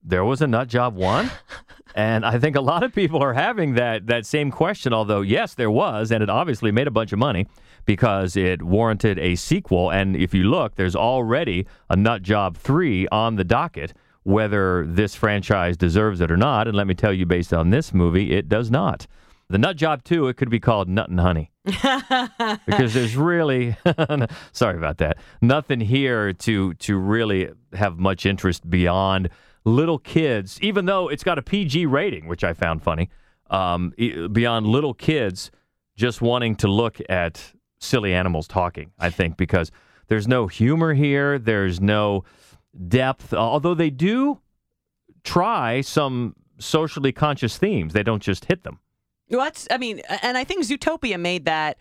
there 0.04 0.24
was 0.24 0.40
a 0.42 0.46
Nut 0.46 0.68
Job 0.68 0.94
1? 0.94 1.28
and 1.96 2.24
I 2.24 2.38
think 2.38 2.54
a 2.54 2.60
lot 2.60 2.84
of 2.84 2.94
people 2.94 3.20
are 3.20 3.34
having 3.34 3.74
that 3.74 4.06
that 4.06 4.24
same 4.24 4.52
question 4.52 4.92
although 4.92 5.22
yes 5.22 5.54
there 5.54 5.72
was 5.72 6.12
and 6.12 6.22
it 6.22 6.30
obviously 6.30 6.70
made 6.70 6.86
a 6.86 6.90
bunch 6.92 7.12
of 7.12 7.18
money 7.18 7.48
because 7.84 8.36
it 8.36 8.62
warranted 8.62 9.18
a 9.18 9.34
sequel 9.34 9.90
and 9.90 10.14
if 10.14 10.32
you 10.32 10.44
look 10.44 10.76
there's 10.76 10.94
already 10.94 11.66
a 11.88 11.96
Nut 11.96 12.22
Job 12.22 12.56
3 12.56 13.08
on 13.08 13.34
the 13.34 13.42
docket 13.42 13.92
whether 14.22 14.86
this 14.86 15.14
franchise 15.14 15.76
deserves 15.76 16.20
it 16.20 16.30
or 16.30 16.36
not 16.36 16.68
and 16.68 16.76
let 16.76 16.86
me 16.86 16.94
tell 16.94 17.12
you 17.12 17.26
based 17.26 17.52
on 17.52 17.70
this 17.70 17.92
movie 17.94 18.32
it 18.32 18.48
does 18.48 18.70
not. 18.70 19.06
The 19.48 19.58
Nut 19.58 19.76
Job 19.76 20.04
2 20.04 20.28
it 20.28 20.36
could 20.36 20.50
be 20.50 20.60
called 20.60 20.88
Nut 20.88 21.08
and 21.08 21.18
Honey 21.18 21.50
because 21.64 22.94
there's 22.94 23.16
really 23.16 23.76
sorry 24.52 24.78
about 24.78 24.98
that 24.98 25.18
nothing 25.40 25.80
here 25.80 26.32
to 26.32 26.74
to 26.74 26.96
really 26.96 27.50
have 27.72 27.98
much 27.98 28.26
interest 28.26 28.68
beyond 28.70 29.28
little 29.64 29.98
kids 29.98 30.58
even 30.62 30.86
though 30.86 31.08
it's 31.08 31.22
got 31.22 31.38
a 31.38 31.42
pg 31.42 31.84
rating 31.84 32.26
which 32.26 32.42
i 32.42 32.54
found 32.54 32.82
funny 32.82 33.10
um, 33.50 33.92
beyond 34.32 34.66
little 34.66 34.94
kids 34.94 35.50
just 35.96 36.22
wanting 36.22 36.56
to 36.56 36.68
look 36.68 36.98
at 37.08 37.52
silly 37.78 38.14
animals 38.14 38.46
talking. 38.46 38.92
I 38.98 39.10
think 39.10 39.36
because 39.36 39.70
there's 40.08 40.28
no 40.28 40.46
humor 40.46 40.94
here, 40.94 41.38
there's 41.38 41.80
no 41.80 42.24
depth. 42.88 43.32
Although 43.34 43.74
they 43.74 43.90
do 43.90 44.40
try 45.24 45.80
some 45.80 46.36
socially 46.58 47.12
conscious 47.12 47.58
themes, 47.58 47.92
they 47.92 48.02
don't 48.02 48.22
just 48.22 48.46
hit 48.46 48.64
them. 48.64 48.78
What's 49.28 49.68
I 49.70 49.78
mean, 49.78 50.00
and 50.22 50.36
I 50.36 50.44
think 50.44 50.64
Zootopia 50.64 51.18
made 51.18 51.44
that 51.44 51.78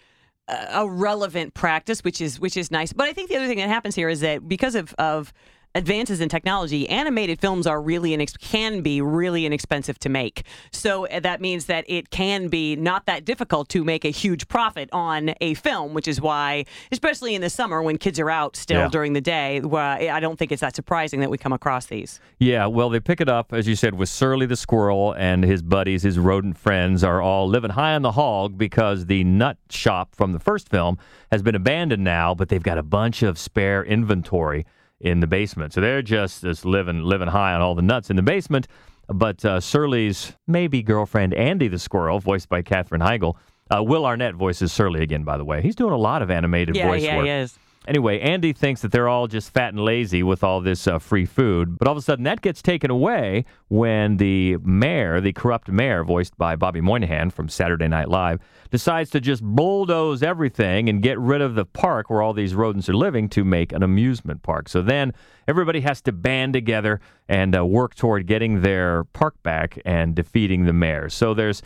a 0.48 0.88
relevant 0.88 1.53
practice, 1.53 2.03
which 2.03 2.22
is 2.22 2.39
which 2.39 2.58
is 2.58 2.72
nice. 2.72 2.93
But 2.93 3.08
I 3.08 3.13
think 3.13 3.29
the 3.29 3.38
other 3.38 3.48
thing 3.48 3.58
that 3.58 3.69
happens 3.69 3.96
here 3.96 4.10
is 4.10 4.22
that 4.22 4.48
because 4.48 4.75
of 4.75 4.93
of 4.98 5.34
advances 5.76 6.20
in 6.20 6.30
technology, 6.30 6.90
animated 6.90 7.40
films 7.40 7.68
are 7.68 7.82
really 7.82 8.12
inex- 8.12 8.40
can 8.40 8.82
be 8.82 9.02
really 9.02 9.46
inexpensive 9.46 10.00
to 10.00 10.10
make. 10.10 10.44
So 10.72 11.08
uh, 11.08 11.20
that 11.20 11.42
means 11.42 11.66
that 11.66 11.86
it 11.88 12.10
can 12.10 12.48
be 12.48 12.76
not 12.76 13.06
that 13.06 13.24
difficult 13.26 13.70
to 13.70 13.84
make 13.84 14.04
a 14.04 14.10
huge 14.10 14.48
profit 14.48 14.90
on 14.92 15.34
a 15.42 15.54
film, 15.54 15.94
which 15.94 16.08
is 16.08 16.20
why, 16.20 16.66
especially 16.92 17.36
in 17.36 17.42
the 17.42 17.50
summer 17.50 17.82
when 17.84 17.98
kids 17.98 18.20
are 18.20 18.30
out 18.30 18.56
still 18.56 18.82
Yeah. 18.82 18.90
during 18.90 19.14
the 19.14 19.22
day, 19.22 19.62
I 19.62 20.20
don't 20.20 20.38
think 20.40 20.52
it's 20.52 20.62
that 20.62 20.76
surprising 20.76 21.20
that 21.20 21.30
we 21.30 21.38
come 21.38 21.54
across 21.54 21.86
these. 21.86 22.20
Yeah, 22.40 22.66
well, 22.66 22.90
they 22.90 23.00
pick 23.00 23.22
it 23.22 23.30
up, 23.30 23.54
as 23.54 23.68
you 23.68 23.76
said, 23.76 23.94
with 23.94 24.10
Surly 24.10 24.46
the 24.46 24.56
squirrel 24.56 25.14
and 25.14 25.44
his 25.44 25.62
buddies, 25.62 26.04
his 26.04 26.18
rodent 26.18 26.58
friends, 26.58 27.04
are 27.04 27.22
all 27.22 27.48
living 27.48 27.72
high 27.72 27.94
on 27.94 28.02
the 28.02 28.14
hog 28.14 28.58
because 28.58 29.06
the 29.06 29.24
nut 29.24 29.58
shop 29.70 30.16
from 30.16 30.32
the 30.34 30.40
first 30.40 30.70
film 30.70 30.98
has 31.32 31.42
been 31.44 31.56
abandoned 31.56 32.04
now, 32.04 32.34
but 32.34 32.50
they've 32.50 32.64
got 32.64 32.78
a 32.78 32.84
bunch 32.84 33.22
of 33.22 33.38
spare 33.38 33.84
inventory 33.84 34.66
in 35.01 35.20
the 35.20 35.27
basement. 35.27 35.74
So 35.74 35.82
they're 35.82 36.01
just, 36.01 36.41
just 36.41 36.65
living 36.65 37.03
living 37.03 37.27
high 37.29 37.53
on 37.53 37.62
all 37.62 37.75
the 37.75 37.82
nuts 37.82 38.10
in 38.10 38.15
the 38.15 38.22
basement. 38.22 38.68
But 39.08 39.44
uh, 39.44 39.60
Surly's 39.60 40.34
maybe 40.48 40.84
girlfriend, 40.84 41.34
Andy 41.34 41.68
the 41.68 41.79
squirrel, 41.79 42.20
voiced 42.20 42.48
by 42.50 42.62
Katherine 42.62 43.01
Heigl, 43.01 43.36
uh, 43.75 43.82
Will 43.84 44.06
Arnett 44.06 44.36
voices 44.36 44.72
Surly 44.72 45.01
again, 45.01 45.24
by 45.24 45.38
the 45.38 45.46
way. 45.46 45.62
He's 45.62 45.75
doing 45.75 45.94
a 45.94 45.98
lot 45.98 46.22
of 46.22 46.29
animated 46.29 46.75
Yeah, 46.75 46.88
voice 46.88 47.01
yeah, 47.03 47.18
work. 47.18 47.25
he 47.25 47.32
is. 47.32 47.58
Anyway, 47.89 48.19
Andy 48.19 48.53
thinks 48.53 48.81
that 48.81 48.91
they're 48.91 49.08
all 49.08 49.27
just 49.27 49.51
fat 49.51 49.74
and 49.74 49.84
lazy 49.84 50.22
with 50.22 50.43
all 50.43 50.62
this 50.62 50.86
uh, 50.86 51.00
free 51.00 51.25
food, 51.25 51.75
but 51.79 51.88
all 51.88 51.93
of 51.93 51.98
a 51.98 52.03
sudden 52.03 52.24
that 52.24 52.39
gets 52.39 52.62
taken 52.62 52.91
away 52.91 53.46
when 53.67 54.17
the 54.17 54.58
mayor, 54.58 55.19
the 55.19 55.34
corrupt 55.34 55.69
mayor, 55.69 56.03
voiced 56.03 56.38
by 56.38 56.55
Bobby 56.55 56.81
Moynihan 56.81 57.31
from 57.31 57.50
Saturday 57.50 57.88
Night 57.88 58.08
Live, 58.08 58.41
decides 58.69 59.10
to 59.10 59.19
just 59.19 59.41
bulldoze 59.43 60.22
everything 60.22 60.88
and 60.88 61.01
get 61.01 61.17
rid 61.17 61.41
of 61.41 61.55
the 61.55 61.65
park 61.65 62.12
where 62.12 62.22
all 62.22 62.31
these 62.31 62.53
rodents 62.53 62.88
are 62.89 62.96
living 62.96 63.27
to 63.29 63.43
make 63.43 63.72
an 63.72 63.81
amusement 63.81 64.43
park. 64.43 64.69
So 64.69 64.84
then 64.84 65.12
everybody 65.48 65.81
has 65.81 66.00
to 66.03 66.12
band 66.12 66.53
together 66.53 67.01
and 67.27 67.58
uh, 67.58 67.65
work 67.65 67.96
toward 67.96 68.27
getting 68.27 68.62
their 68.62 69.05
park 69.05 69.34
back 69.41 69.79
and 69.84 70.13
defeating 70.13 70.65
the 70.65 70.74
mayor. 70.74 71.10
So 71.10 71.34
there's, 71.34 71.63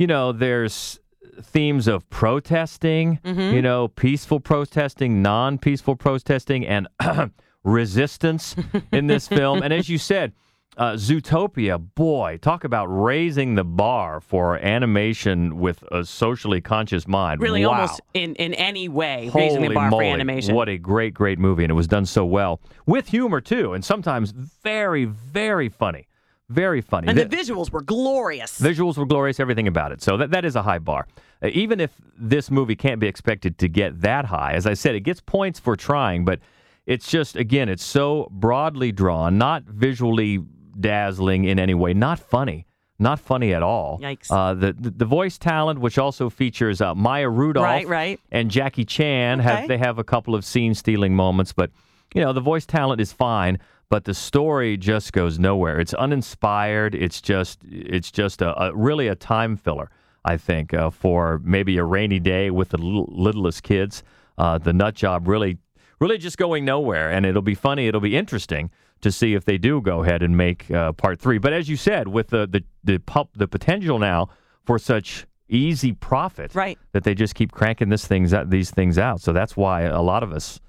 you 0.00 0.08
know, 0.08 0.32
there's 0.32 0.98
themes 1.42 1.86
of 1.86 2.08
protesting, 2.10 3.18
you 3.24 3.62
know, 3.62 3.88
peaceful 3.88 4.40
protesting, 4.40 5.22
non 5.22 5.58
peaceful 5.58 5.96
protesting, 5.96 6.66
and 6.66 6.88
resistance 7.64 8.56
in 8.92 9.06
this 9.06 9.28
film. 9.28 9.62
And 9.62 9.72
as 9.72 9.88
you 9.88 9.98
said, 10.10 10.32
uh, 10.76 10.92
Zootopia, 10.92 11.78
boy, 11.94 12.38
talk 12.40 12.64
about 12.64 12.86
raising 12.86 13.54
the 13.54 13.64
bar 13.64 14.20
for 14.20 14.56
animation 14.58 15.58
with 15.58 15.82
a 15.90 16.04
socially 16.04 16.60
conscious 16.60 17.06
mind. 17.06 17.40
Really, 17.40 17.66
wow. 17.66 17.72
almost 17.72 18.00
in, 18.14 18.34
in 18.36 18.54
any 18.54 18.88
way, 18.88 19.30
raising 19.34 19.62
the 19.62 19.74
bar 19.74 19.90
moly, 19.90 20.06
for 20.06 20.14
animation. 20.14 20.54
What 20.54 20.68
a 20.68 20.78
great, 20.78 21.12
great 21.12 21.38
movie. 21.38 21.64
And 21.64 21.70
it 21.70 21.74
was 21.74 21.88
done 21.88 22.06
so 22.06 22.24
well 22.24 22.60
with 22.86 23.08
humor, 23.08 23.40
too, 23.40 23.74
and 23.74 23.84
sometimes 23.84 24.30
very, 24.30 25.04
very 25.04 25.68
funny. 25.68 26.06
Very 26.50 26.80
funny. 26.80 27.08
and 27.08 27.16
the 27.16 27.24
Th- 27.26 27.46
visuals 27.46 27.70
were 27.72 27.80
glorious. 27.80 28.60
Visuals 28.60 28.96
were 28.98 29.06
glorious, 29.06 29.38
everything 29.40 29.68
about 29.68 29.92
it. 29.92 30.02
So 30.02 30.16
that, 30.18 30.30
that 30.32 30.44
is 30.44 30.56
a 30.56 30.62
high 30.62 30.80
bar. 30.80 31.06
Uh, 31.42 31.48
even 31.52 31.80
if 31.80 31.90
this 32.18 32.50
movie 32.50 32.76
can't 32.76 33.00
be 33.00 33.06
expected 33.06 33.56
to 33.58 33.68
get 33.68 34.00
that 34.02 34.24
high, 34.26 34.52
as 34.52 34.66
I 34.66 34.74
said, 34.74 34.94
it 34.96 35.00
gets 35.00 35.20
points 35.20 35.58
for 35.60 35.76
trying, 35.76 36.24
but 36.24 36.40
it's 36.86 37.08
just, 37.08 37.36
again, 37.36 37.68
it's 37.68 37.84
so 37.84 38.28
broadly 38.32 38.90
drawn, 38.92 39.38
not 39.38 39.62
visually 39.64 40.40
dazzling 40.78 41.44
in 41.44 41.58
any 41.58 41.74
way, 41.74 41.94
not 41.94 42.18
funny. 42.18 42.66
Not 42.98 43.18
funny 43.18 43.54
at 43.54 43.62
all. 43.62 43.98
Yikes. 44.02 44.26
Uh, 44.30 44.52
the, 44.52 44.74
the 44.78 44.90
the 44.90 45.04
voice 45.06 45.38
talent, 45.38 45.78
which 45.80 45.96
also 45.96 46.28
features 46.28 46.82
uh, 46.82 46.94
Maya 46.94 47.30
Rudolph 47.30 47.64
Right, 47.64 47.88
right. 47.88 48.20
and 48.30 48.50
Jackie 48.50 48.84
Chan, 48.84 49.40
Okay. 49.40 49.48
have 49.48 49.68
they 49.68 49.78
have 49.78 49.98
a 49.98 50.04
couple 50.04 50.34
of 50.34 50.44
scene 50.44 50.74
stealing 50.74 51.16
moments, 51.16 51.54
but 51.54 51.70
you 52.14 52.20
know 52.20 52.34
the 52.34 52.42
voice 52.42 52.66
talent 52.66 53.00
is 53.00 53.10
fine, 53.10 53.58
but 53.90 54.04
the 54.04 54.14
story 54.14 54.76
just 54.76 55.12
goes 55.12 55.38
nowhere. 55.38 55.78
It's 55.78 55.92
uninspired. 55.92 56.94
It's 56.94 57.20
just 57.20 57.58
it's 57.68 58.10
just 58.10 58.40
a, 58.40 58.58
a 58.62 58.74
really 58.74 59.08
a 59.08 59.14
time 59.14 59.56
filler. 59.56 59.90
I 60.24 60.36
think 60.36 60.72
uh, 60.72 60.90
for 60.90 61.40
maybe 61.44 61.76
a 61.78 61.84
rainy 61.84 62.20
day 62.20 62.50
with 62.50 62.70
the 62.70 62.78
little, 62.78 63.08
littlest 63.10 63.62
kids, 63.62 64.02
uh, 64.38 64.58
the 64.58 64.72
nut 64.72 64.94
job 64.94 65.28
really 65.28 65.58
really 65.98 66.18
just 66.18 66.38
going 66.38 66.64
nowhere. 66.64 67.10
And 67.10 67.26
it'll 67.26 67.42
be 67.42 67.54
funny. 67.54 67.88
It'll 67.88 68.00
be 68.00 68.16
interesting 68.16 68.70
to 69.02 69.10
see 69.10 69.34
if 69.34 69.44
they 69.44 69.58
do 69.58 69.80
go 69.80 70.02
ahead 70.02 70.22
and 70.22 70.36
make 70.36 70.70
uh, 70.70 70.92
part 70.92 71.20
three. 71.20 71.38
But 71.38 71.52
as 71.52 71.68
you 71.68 71.76
said, 71.76 72.08
with 72.08 72.28
the 72.28 72.46
the 72.46 72.64
the, 72.84 72.98
pup, 72.98 73.30
the 73.34 73.48
potential 73.48 73.98
now 73.98 74.28
for 74.64 74.78
such 74.78 75.26
easy 75.48 75.92
profit, 75.92 76.54
Right. 76.54 76.78
That 76.92 77.04
they 77.04 77.14
just 77.14 77.34
keep 77.34 77.52
cranking 77.52 77.88
this 77.88 78.06
things 78.06 78.32
out, 78.32 78.50
these 78.50 78.70
things 78.70 78.98
out. 78.98 79.20
So 79.20 79.32
that's 79.32 79.56
why 79.56 79.82
a 79.82 80.00
lot 80.00 80.22
of 80.22 80.32
us, 80.32 80.60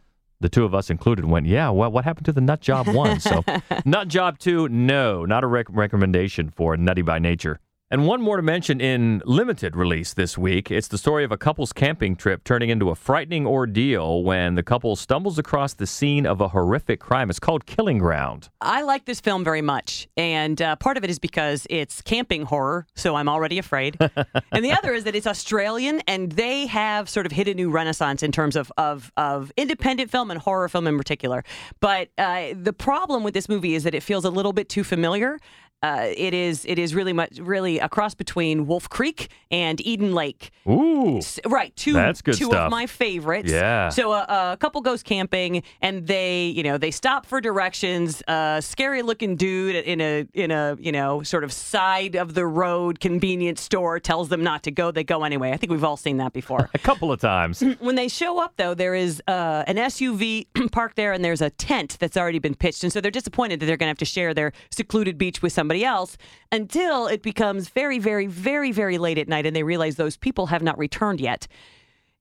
the 0.41 0.49
two 0.49 0.65
of 0.65 0.75
us 0.75 0.89
included, 0.89 1.25
went, 1.25 1.45
yeah. 1.45 1.69
Well, 1.69 1.91
what 1.91 2.03
happened 2.03 2.25
to 2.25 2.33
the 2.33 2.41
Nut 2.41 2.59
Job 2.61 2.87
one? 2.87 3.19
So 3.19 3.43
Nut 3.85 4.07
Job 4.07 4.39
two, 4.39 4.67
no, 4.69 5.25
not 5.25 5.43
a 5.43 5.47
rec- 5.47 5.67
recommendation 5.69 6.49
for 6.49 6.75
Nutty 6.75 7.03
by 7.03 7.19
Nature. 7.19 7.59
And 7.91 8.07
one 8.07 8.21
more 8.21 8.37
to 8.37 8.41
mention 8.41 8.79
in 8.79 9.21
limited 9.25 9.75
release 9.75 10.13
this 10.13 10.37
week. 10.37 10.71
It's 10.71 10.87
the 10.87 10.97
story 10.97 11.25
of 11.25 11.33
a 11.33 11.37
couple's 11.37 11.73
camping 11.73 12.15
trip 12.15 12.45
turning 12.45 12.69
into 12.69 12.89
a 12.89 12.95
frightening 12.95 13.45
ordeal 13.45 14.23
when 14.23 14.55
the 14.55 14.63
couple 14.63 14.95
stumbles 14.95 15.37
across 15.37 15.73
the 15.73 15.85
scene 15.85 16.25
of 16.25 16.39
a 16.39 16.47
horrific 16.47 17.01
crime. 17.01 17.29
It's 17.29 17.37
called 17.37 17.65
Killing 17.65 17.97
Ground. 17.97 18.47
I 18.61 18.83
like 18.83 19.03
this 19.03 19.19
film 19.19 19.43
very 19.43 19.61
much, 19.61 20.07
and 20.15 20.61
uh, 20.61 20.77
part 20.77 20.95
of 20.95 21.03
it 21.03 21.09
is 21.09 21.19
because 21.19 21.67
it's 21.69 22.01
camping 22.01 22.43
horror, 22.43 22.87
so 22.95 23.15
I'm 23.15 23.27
already 23.27 23.57
afraid. 23.57 23.97
and 24.53 24.63
the 24.63 24.71
other 24.71 24.93
is 24.93 25.03
that 25.03 25.13
it's 25.13 25.27
Australian, 25.27 26.01
and 26.07 26.31
they 26.31 26.67
have 26.67 27.09
sort 27.09 27.25
of 27.25 27.33
hit 27.33 27.49
a 27.49 27.53
new 27.53 27.69
renaissance 27.69 28.23
in 28.23 28.31
terms 28.31 28.55
of 28.55 28.71
of, 28.77 29.11
of 29.17 29.51
independent 29.57 30.09
film 30.09 30.31
and 30.31 30.39
horror 30.39 30.69
film 30.69 30.87
in 30.87 30.97
particular. 30.97 31.43
But 31.81 32.07
uh, 32.17 32.53
the 32.55 32.71
problem 32.71 33.23
with 33.23 33.33
this 33.33 33.49
movie 33.49 33.75
is 33.75 33.83
that 33.83 33.93
it 33.93 34.01
feels 34.01 34.23
a 34.23 34.29
little 34.29 34.53
bit 34.53 34.69
too 34.69 34.85
familiar. 34.85 35.39
Uh, 35.83 36.05
it 36.15 36.33
is 36.33 36.63
it 36.65 36.77
is 36.77 36.93
really 36.93 37.13
much 37.13 37.39
really 37.39 37.79
a 37.79 37.89
cross 37.89 38.13
between 38.13 38.67
Wolf 38.67 38.87
Creek 38.87 39.29
and 39.49 39.81
Eden 39.81 40.13
Lake. 40.13 40.51
Ooh, 40.69 41.17
S- 41.17 41.39
Right, 41.45 41.75
two 41.75 41.93
That's 41.93 42.21
good 42.21 42.35
two 42.35 42.45
stuff. 42.45 42.65
of 42.67 42.71
my 42.71 42.85
favorites. 42.85 43.51
Yeah. 43.51 43.89
So 43.89 44.11
a, 44.13 44.51
a 44.53 44.57
couple 44.59 44.81
goes 44.81 45.01
camping 45.01 45.63
and 45.81 46.05
they, 46.05 46.45
you 46.45 46.61
know, 46.61 46.77
they 46.77 46.91
stop 46.91 47.25
for 47.25 47.41
directions. 47.41 48.21
A 48.27 48.59
scary 48.61 49.01
looking 49.01 49.35
dude 49.35 49.75
in 49.75 49.99
a 50.01 50.27
in 50.35 50.51
a 50.51 50.77
you 50.79 50.91
know 50.91 51.23
sort 51.23 51.43
of 51.43 51.51
side 51.51 52.15
of 52.15 52.35
the 52.35 52.45
road 52.45 52.99
convenience 52.99 53.61
store 53.61 53.99
tells 53.99 54.29
them 54.29 54.43
not 54.43 54.61
to 54.63 54.71
go. 54.71 54.91
They 54.91 55.03
go 55.03 55.23
anyway. 55.23 55.51
I 55.51 55.57
think 55.57 55.71
we've 55.71 55.83
all 55.83 55.97
seen 55.97 56.17
that 56.17 56.31
before. 56.31 56.69
a 56.75 56.79
couple 56.79 57.11
of 57.11 57.19
times. 57.19 57.63
when 57.79 57.95
they 57.95 58.07
show 58.07 58.39
up 58.39 58.53
though, 58.57 58.75
there 58.75 58.93
is 58.93 59.19
uh, 59.27 59.63
an 59.65 59.77
SUV 59.77 60.45
parked 60.71 60.95
there 60.95 61.11
and 61.11 61.25
there's 61.25 61.41
a 61.41 61.49
tent 61.49 61.97
that's 61.99 62.17
already 62.17 62.37
been 62.39 62.53
pitched, 62.55 62.83
and 62.83 62.93
so 62.93 63.01
they're 63.01 63.09
disappointed 63.09 63.59
that 63.59 63.65
they're 63.65 63.77
going 63.77 63.87
to 63.87 63.91
have 63.91 63.97
to 63.97 64.05
share 64.05 64.33
their 64.35 64.51
secluded 64.69 65.17
beach 65.17 65.41
with 65.41 65.51
somebody 65.53 65.70
else 65.75 66.17
until 66.51 67.07
it 67.07 67.21
becomes 67.21 67.69
very, 67.69 67.99
very, 67.99 68.27
very, 68.27 68.71
very 68.71 68.97
late 68.97 69.17
at 69.17 69.27
night, 69.27 69.45
and 69.45 69.55
they 69.55 69.63
realize 69.63 69.95
those 69.95 70.17
people 70.17 70.47
have 70.47 70.61
not 70.61 70.77
returned 70.77 71.21
yet. 71.21 71.47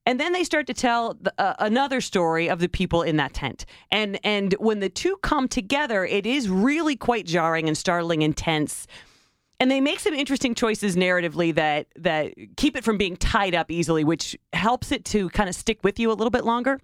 And 0.06 0.18
then 0.18 0.32
they 0.32 0.44
start 0.44 0.66
to 0.66 0.74
tell 0.74 1.14
the, 1.20 1.32
uh, 1.38 1.54
another 1.58 2.00
story 2.00 2.48
of 2.48 2.58
the 2.58 2.68
people 2.68 3.02
in 3.02 3.16
that 3.16 3.34
tent. 3.34 3.66
And 3.90 4.18
and 4.24 4.54
when 4.58 4.80
the 4.80 4.88
two 4.88 5.16
come 5.22 5.46
together, 5.46 6.04
it 6.04 6.26
is 6.26 6.48
really 6.48 6.96
quite 6.96 7.26
jarring 7.26 7.68
and 7.68 7.76
startling 7.76 8.22
and 8.22 8.36
tense. 8.36 8.86
And 9.60 9.70
they 9.70 9.80
make 9.80 10.00
some 10.00 10.14
interesting 10.14 10.54
choices 10.54 10.96
narratively 10.96 11.54
that 11.54 11.86
that 11.96 12.32
keep 12.56 12.76
it 12.76 12.84
from 12.84 12.96
being 12.96 13.16
tied 13.16 13.54
up 13.54 13.70
easily, 13.70 14.02
which 14.02 14.36
helps 14.54 14.90
it 14.90 15.04
to 15.06 15.28
kind 15.30 15.48
of 15.48 15.54
stick 15.54 15.84
with 15.84 16.00
you 16.00 16.10
a 16.10 16.14
little 16.14 16.30
bit 16.30 16.44
longer. 16.44 16.80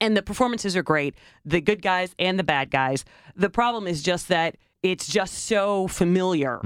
And 0.00 0.16
the 0.16 0.22
performances 0.22 0.76
are 0.76 0.82
great, 0.82 1.14
the 1.44 1.60
good 1.60 1.82
guys 1.82 2.14
and 2.18 2.38
the 2.38 2.44
bad 2.44 2.70
guys. 2.70 3.04
The 3.34 3.50
problem 3.50 3.86
is 3.86 4.02
just 4.02 4.28
that 4.28 4.56
it's 4.82 5.06
just 5.06 5.46
so 5.46 5.88
familiar 5.88 6.60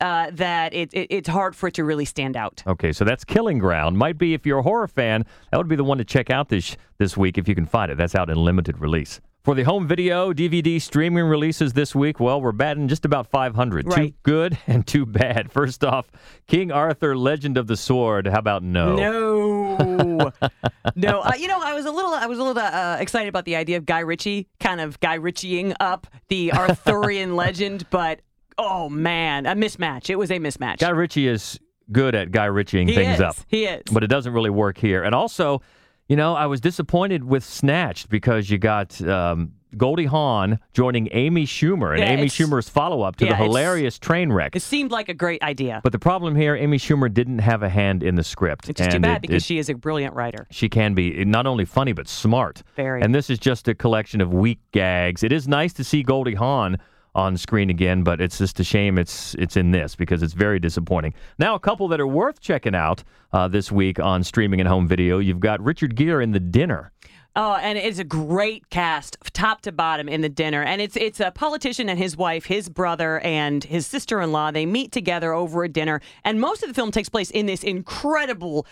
uh, 0.00 0.30
that 0.32 0.74
it, 0.74 0.92
it, 0.92 1.06
it's 1.10 1.28
hard 1.28 1.56
for 1.56 1.68
it 1.68 1.74
to 1.74 1.84
really 1.84 2.04
stand 2.04 2.36
out. 2.36 2.62
Okay, 2.66 2.92
so 2.92 3.04
that's 3.04 3.24
Killing 3.24 3.58
Ground. 3.58 3.96
Might 3.96 4.18
be 4.18 4.34
if 4.34 4.44
you're 4.44 4.58
a 4.58 4.62
horror 4.62 4.88
fan, 4.88 5.24
that 5.50 5.56
would 5.56 5.68
be 5.68 5.76
the 5.76 5.84
one 5.84 5.98
to 5.98 6.04
check 6.04 6.30
out 6.30 6.48
this 6.48 6.76
this 6.98 7.16
week 7.16 7.38
if 7.38 7.48
you 7.48 7.54
can 7.54 7.66
find 7.66 7.90
it. 7.90 7.96
That's 7.96 8.14
out 8.14 8.28
in 8.30 8.36
limited 8.36 8.78
release. 8.80 9.20
For 9.44 9.54
the 9.54 9.62
home 9.64 9.86
video 9.86 10.32
DVD 10.32 10.80
streaming 10.80 11.24
releases 11.26 11.74
this 11.74 11.94
week, 11.94 12.18
well, 12.18 12.40
we're 12.40 12.52
batting 12.52 12.88
just 12.88 13.04
about 13.04 13.26
500. 13.26 13.90
Too 13.90 14.14
good 14.22 14.56
and 14.66 14.86
too 14.86 15.04
bad. 15.04 15.52
First 15.52 15.84
off, 15.84 16.10
King 16.46 16.72
Arthur: 16.72 17.14
Legend 17.14 17.58
of 17.58 17.66
the 17.66 17.76
Sword. 17.76 18.26
How 18.26 18.38
about 18.38 18.62
no? 18.62 18.96
No, 18.96 19.76
no. 20.96 21.20
Uh, 21.20 21.32
you 21.38 21.46
know, 21.46 21.60
I 21.62 21.74
was 21.74 21.84
a 21.84 21.90
little, 21.90 22.14
I 22.14 22.24
was 22.24 22.38
a 22.38 22.42
little 22.42 22.62
uh, 22.62 22.96
excited 22.98 23.28
about 23.28 23.44
the 23.44 23.56
idea 23.56 23.76
of 23.76 23.84
Guy 23.84 23.98
Ritchie, 23.98 24.48
kind 24.60 24.80
of 24.80 24.98
Guy 25.00 25.16
Ritchieing 25.16 25.74
up 25.78 26.06
the 26.28 26.50
Arthurian 26.54 27.36
legend, 27.36 27.84
but 27.90 28.20
oh 28.56 28.88
man, 28.88 29.44
a 29.44 29.54
mismatch. 29.54 30.08
It 30.08 30.16
was 30.16 30.30
a 30.30 30.38
mismatch. 30.38 30.78
Guy 30.78 30.88
Ritchie 30.88 31.28
is 31.28 31.60
good 31.92 32.14
at 32.14 32.30
Guy 32.30 32.46
Ritchieing 32.46 32.88
He 32.88 32.94
things 32.94 33.16
is. 33.16 33.20
up. 33.20 33.36
He 33.48 33.66
is. 33.66 33.82
But 33.92 34.04
it 34.04 34.06
doesn't 34.06 34.32
really 34.32 34.48
work 34.48 34.78
here. 34.78 35.02
And 35.02 35.14
also, 35.14 35.60
you 36.08 36.16
know, 36.16 36.34
I 36.34 36.46
was 36.46 36.60
disappointed 36.60 37.24
with 37.24 37.44
Snatched 37.44 38.08
because 38.10 38.50
you 38.50 38.58
got 38.58 39.00
um, 39.02 39.52
Goldie 39.76 40.04
Hawn 40.04 40.58
joining 40.74 41.08
Amy 41.12 41.46
Schumer 41.46 41.92
and 41.92 42.00
Yeah, 42.00 42.10
Amy 42.10 42.26
Schumer's 42.26 42.68
follow 42.68 43.02
up 43.02 43.16
to 43.16 43.24
yeah, 43.24 43.30
the 43.32 43.36
hilarious 43.36 43.98
train 43.98 44.30
wreck. 44.30 44.54
It 44.54 44.60
seemed 44.62 44.90
like 44.90 45.08
a 45.08 45.14
great 45.14 45.42
idea. 45.42 45.80
But 45.82 45.92
the 45.92 45.98
problem 45.98 46.36
here, 46.36 46.54
Amy 46.56 46.78
Schumer 46.78 47.12
didn't 47.12 47.38
have 47.40 47.62
a 47.62 47.68
hand 47.68 48.02
in 48.02 48.14
the 48.16 48.22
script. 48.22 48.68
It's 48.68 48.86
too 48.86 49.00
bad 49.00 49.16
it- 49.16 49.22
because 49.22 49.42
it- 49.42 49.46
she 49.46 49.58
is 49.58 49.68
a 49.70 49.74
brilliant 49.74 50.14
writer. 50.14 50.46
she 50.50 50.68
can 50.68 50.94
be 50.94 51.24
not 51.24 51.46
only 51.46 51.64
funny 51.64 51.92
but 51.92 52.06
smart. 52.06 52.62
Very. 52.76 53.00
And 53.02 53.14
this 53.14 53.30
is 53.30 53.38
just 53.38 53.66
a 53.66 53.74
collection 53.74 54.20
of 54.20 54.32
weak 54.32 54.58
gags. 54.72 55.22
It 55.24 55.32
is 55.32 55.48
nice 55.48 55.72
to 55.74 55.84
see 55.84 56.02
Goldie 56.02 56.34
Hawn 56.34 56.76
on 57.14 57.36
screen 57.36 57.70
again, 57.70 58.02
but 58.02 58.20
it's 58.20 58.38
just 58.38 58.58
a 58.60 58.64
shame 58.64 58.98
it's 58.98 59.34
it's 59.36 59.56
in 59.56 59.70
this 59.70 59.94
because 59.94 60.22
it's 60.22 60.32
very 60.32 60.58
disappointing. 60.58 61.14
Now, 61.38 61.54
a 61.54 61.60
couple 61.60 61.88
that 61.88 62.00
are 62.00 62.06
worth 62.06 62.40
checking 62.40 62.74
out 62.74 63.04
uh, 63.32 63.48
this 63.48 63.70
week 63.70 63.98
on 63.98 64.24
streaming 64.24 64.60
and 64.60 64.68
home 64.68 64.88
video. 64.88 65.18
You've 65.18 65.40
got 65.40 65.62
Richard 65.62 65.96
Gere 65.96 66.22
in 66.22 66.32
The 66.32 66.40
Dinner. 66.40 66.92
Oh, 67.36 67.54
and 67.54 67.76
it's 67.76 67.98
a 67.98 68.04
great 68.04 68.70
cast, 68.70 69.16
top 69.32 69.62
to 69.62 69.72
bottom, 69.72 70.08
in 70.08 70.20
the 70.20 70.28
dinner. 70.28 70.62
And 70.62 70.80
it's 70.80 70.96
it's 70.96 71.18
a 71.18 71.32
politician 71.32 71.88
and 71.88 71.98
his 71.98 72.16
wife, 72.16 72.44
his 72.44 72.68
brother, 72.68 73.18
and 73.20 73.64
his 73.64 73.88
sister 73.88 74.20
in 74.20 74.30
law. 74.30 74.52
They 74.52 74.66
meet 74.66 74.92
together 74.92 75.32
over 75.32 75.64
a 75.64 75.68
dinner, 75.68 76.00
and 76.22 76.40
most 76.40 76.62
of 76.62 76.68
the 76.68 76.74
film 76.74 76.92
takes 76.92 77.08
place 77.08 77.32
in 77.32 77.46
this 77.46 77.64
incredible 77.64 78.68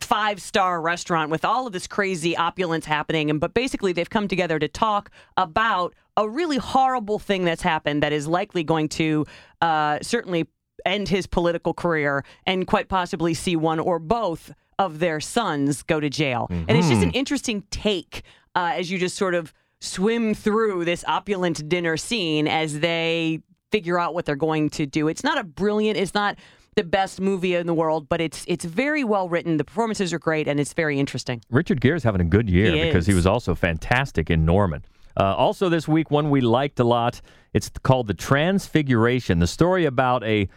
five 0.00 0.42
star 0.42 0.80
restaurant 0.80 1.30
with 1.30 1.44
all 1.44 1.68
of 1.68 1.72
this 1.72 1.86
crazy 1.86 2.36
opulence 2.36 2.84
happening. 2.84 3.30
And 3.30 3.38
but 3.38 3.54
basically, 3.54 3.92
they've 3.92 4.10
come 4.10 4.26
together 4.26 4.58
to 4.58 4.66
talk 4.66 5.12
about 5.36 5.94
a 6.16 6.28
really 6.28 6.56
horrible 6.56 7.18
thing 7.18 7.44
that's 7.44 7.62
happened 7.62 8.02
that 8.02 8.12
is 8.12 8.26
likely 8.26 8.64
going 8.64 8.88
to 8.88 9.26
uh, 9.60 9.98
certainly 10.02 10.46
end 10.84 11.08
his 11.08 11.26
political 11.26 11.74
career 11.74 12.24
and 12.46 12.66
quite 12.66 12.88
possibly 12.88 13.34
see 13.34 13.56
one 13.56 13.80
or 13.80 13.98
both 13.98 14.52
of 14.78 14.98
their 14.98 15.20
sons 15.20 15.82
go 15.82 16.00
to 16.00 16.10
jail. 16.10 16.46
And 16.50 16.70
it's 16.70 16.88
just 16.88 17.02
an 17.02 17.10
interesting 17.12 17.62
take 17.70 18.22
uh, 18.54 18.72
as 18.74 18.90
you 18.90 18.98
just 18.98 19.16
sort 19.16 19.34
of 19.34 19.52
swim 19.80 20.34
through 20.34 20.84
this 20.84 21.04
opulent 21.06 21.68
dinner 21.68 21.96
scene 21.96 22.48
as 22.48 22.80
they 22.80 23.40
figure 23.70 23.98
out 23.98 24.14
what 24.14 24.24
they're 24.24 24.36
going 24.36 24.70
to 24.70 24.86
do. 24.86 25.08
It's 25.08 25.24
not 25.24 25.38
a 25.38 25.44
brilliant, 25.44 25.96
it's 25.96 26.14
not 26.14 26.38
the 26.76 26.84
best 26.84 27.20
movie 27.20 27.54
in 27.54 27.66
the 27.66 27.74
world, 27.74 28.08
but 28.08 28.20
it's 28.20 28.44
it's 28.48 28.64
very 28.64 29.04
well 29.04 29.28
written. 29.28 29.56
The 29.58 29.64
performances 29.64 30.12
are 30.12 30.18
great 30.18 30.48
and 30.48 30.58
it's 30.58 30.72
very 30.72 30.98
interesting. 30.98 31.40
Richard 31.50 31.80
Gere 31.80 31.96
is 31.96 32.02
having 32.02 32.20
a 32.20 32.24
good 32.24 32.50
year 32.50 32.72
He 32.72 32.84
because 32.84 33.06
he 33.06 33.14
was 33.14 33.26
also 33.26 33.54
fantastic 33.54 34.30
in 34.30 34.44
Norman. 34.44 34.84
Uh, 35.16 35.34
also, 35.34 35.68
this 35.68 35.86
week, 35.86 36.10
one 36.10 36.30
we 36.30 36.40
liked 36.40 36.80
a 36.80 36.84
lot. 36.84 37.20
It's 37.52 37.70
called 37.82 38.08
The 38.08 38.14
Transfiguration, 38.14 39.38
the 39.38 39.46
story 39.46 39.84
about 39.84 40.24
a 40.24 40.48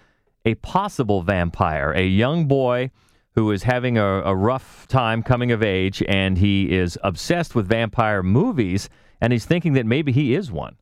a 0.46 0.56
possible 0.56 1.22
vampire, 1.22 1.92
a 1.92 2.06
young 2.06 2.48
boy 2.48 2.90
who 3.36 3.52
is 3.52 3.64
having 3.64 3.98
a, 3.98 4.22
a 4.22 4.36
rough 4.36 4.88
time 4.88 5.22
coming 5.22 5.52
of 5.52 5.62
age, 5.62 6.02
and 6.08 6.38
he 6.38 6.72
is 6.76 6.98
obsessed 7.04 7.54
with 7.54 7.68
vampire 7.68 8.24
movies, 8.24 8.90
and 9.20 9.34
he's 9.34 9.46
thinking 9.46 9.74
that 9.74 9.86
maybe 9.86 10.12
he 10.12 10.34
is 10.34 10.52
one. 10.52 10.78